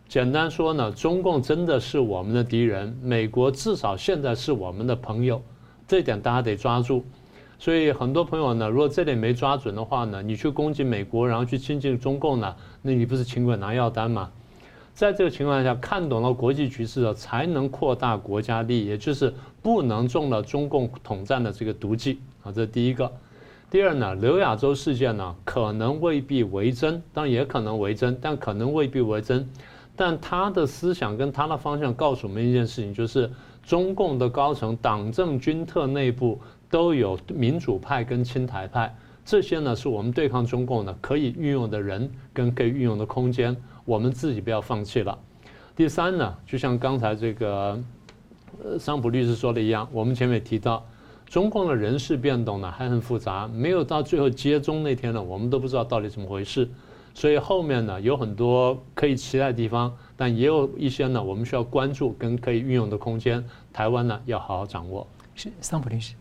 [0.07, 5.41] 简单说呢，中共真的是我们的敌人，美国至少现在是我们的朋友，
[5.87, 7.03] 这点大家得抓住。
[7.57, 14.31] 所以很多朋友呢，如果这点没抓准的话呢，你去攻击美国，然后去亲近中共呢，那你不是请鬼拿药单吗？
[14.93, 22.51] 在这个情况下，看懂了国际局势了，才能扩大国家利益，也就是不能中了中共统战的这个毒计啊。
[22.51, 23.11] 这是第一个。
[23.69, 29.49] 第二呢，刘亚洲事件呢，可能未必为真，当然也可能为真，但可能未必为真。
[29.95, 33.29] 但他的思想跟他的方向告诉我们一件事情，就是
[33.63, 36.39] 中共的高层党政军特内部。
[36.69, 38.91] 都有民主派跟亲台派，
[39.23, 45.17] 这些呢是我们对抗中共呢可以运用的人跟可以运用的空间，我们自己不要放弃了。
[45.75, 47.79] 第三呢，就像刚才这个
[48.63, 50.85] 呃桑普律师说的一样，我们前面提到，
[51.25, 56.69] 中共的人事变动呢还很复杂，没有到最后接中那天呢，我们都不知道到底怎么回事，
[57.13, 65.07] 所以后面呢有很多可以期待的地方，但也有一些呢我们需要关注跟可以运用的空间，台湾呢要好好掌握。
[65.33, 66.13] 是桑普律师。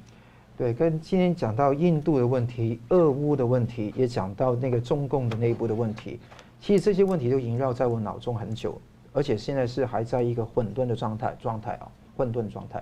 [0.56, 6.18] 对，跟今天讲到印度的问题、俄乌的问题，也讲到那个中共的内部的问题。
[6.62, 8.80] 其实这些问题都萦绕在我脑中很久，
[9.12, 12.80] 而且现在是还在一个混沌的状态状态啊，混沌状态。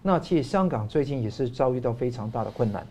[0.00, 2.86] 那其实香港最近也是遭遇到非常大的困难。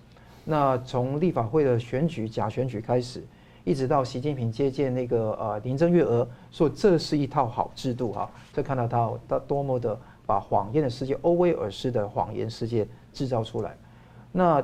[0.45, 3.23] 那从立法会的选举假选举开始，
[3.63, 13.75] 一直到习近平接见那个呃林郑月娥，说这是一套好制度哈，就看到他他多么的把谎言的世界、欧威尔式的谎言世界制造出来。
[14.31, 14.63] 那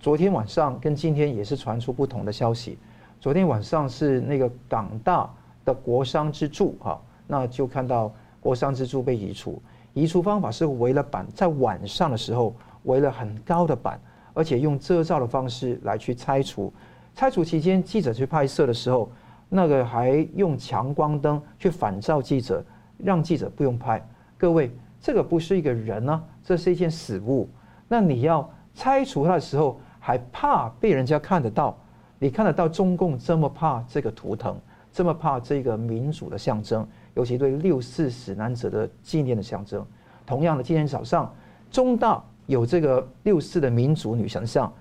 [0.00, 2.76] 昨天晚上跟今天也是传出不同的消息。
[3.24, 5.26] 昨天晚上是那个港大
[5.64, 9.62] 的国商之柱哈，那就看到国商之柱被移除，
[9.94, 13.98] 移除方法是围了板，在晚上的时候围了很高的板，
[14.34, 16.70] 而且用遮罩的方式来去拆除。
[17.14, 19.10] 拆除期间，记者去拍摄的时候，
[19.48, 22.62] 那个还用强光灯去反照记者，
[22.98, 24.06] 让记者不用拍。
[24.36, 24.70] 各位，
[25.00, 27.48] 这个不是一个人呢、这是一件死物。
[27.88, 28.46] 那你要。
[28.76, 31.78] 拆除它的时候还怕被人家看得到，
[32.24, 34.56] 你看得到中共这么怕这个图腾，
[34.90, 39.84] 这么怕这个民主的象征，尤其对六四死难者的纪念的象征。
[40.24, 41.30] 同样的，今天早上
[41.70, 44.72] 中大有这个六四的民主女神像，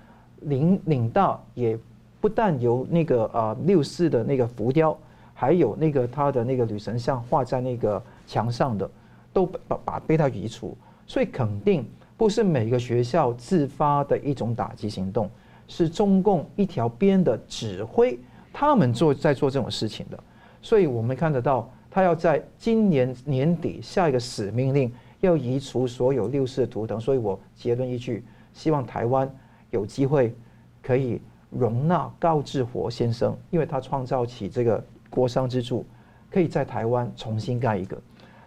[0.43, 1.77] 岭岭大也
[2.21, 4.97] 不但有那个啊六四的那个浮雕，
[5.33, 8.89] 还有那个他的那个女神像画在那个墙上的，
[9.33, 11.85] 都把把被他移除，所以肯定。
[12.15, 15.29] 不是每个学校自发的一种打击行动，
[15.67, 18.19] 是中共一条边的指挥，
[18.51, 20.23] 他们做在做这种事情的，
[20.61, 24.91] 所以我们看得到，他要在今年年底下一个死命令，
[25.21, 26.99] 要移除所有六四图腾。
[26.99, 29.29] 所以我结论一句，希望台湾
[29.71, 30.35] 有机会
[30.81, 35.85] 可以容纳高志活先生，因为他创造起这个国殇之柱，
[36.29, 37.97] 可以在台湾重新盖一个，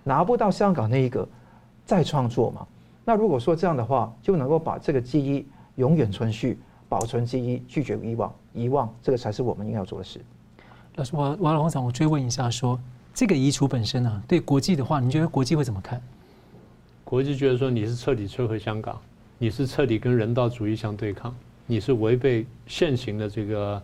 [0.05, 1.27] 拿不到香港那一个，
[1.85, 2.67] 再创作嘛。
[3.05, 5.47] 那如果说这样的话，就能够把这个记忆
[5.77, 6.59] 永远存续，
[6.89, 10.21] 保存记忆，拒绝遗忘，遗忘这个才是我们应该要做的事。
[10.97, 12.81] 老师，我我老长，我追问一下说，说
[13.13, 16.01] 这个移除本身呢、啊，对国际的话，你觉得国际会怎么看？
[17.05, 19.01] 国际觉得说你是彻底摧毁香港，
[19.39, 21.35] 你是彻底跟人道主义相对抗，
[21.67, 23.83] 你是违背现行的这个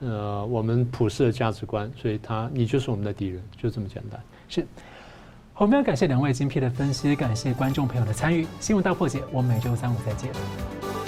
[0.00, 4.20] 呃我们普世的价值观，所以他你就是我们的敌人，就这么简单。
[4.48, 4.66] 是。
[5.56, 8.46] 我们要感谢两位精辟的分析，感谢观众朋友的参与。
[8.60, 11.07] 新闻大破解，我们每周三五再见。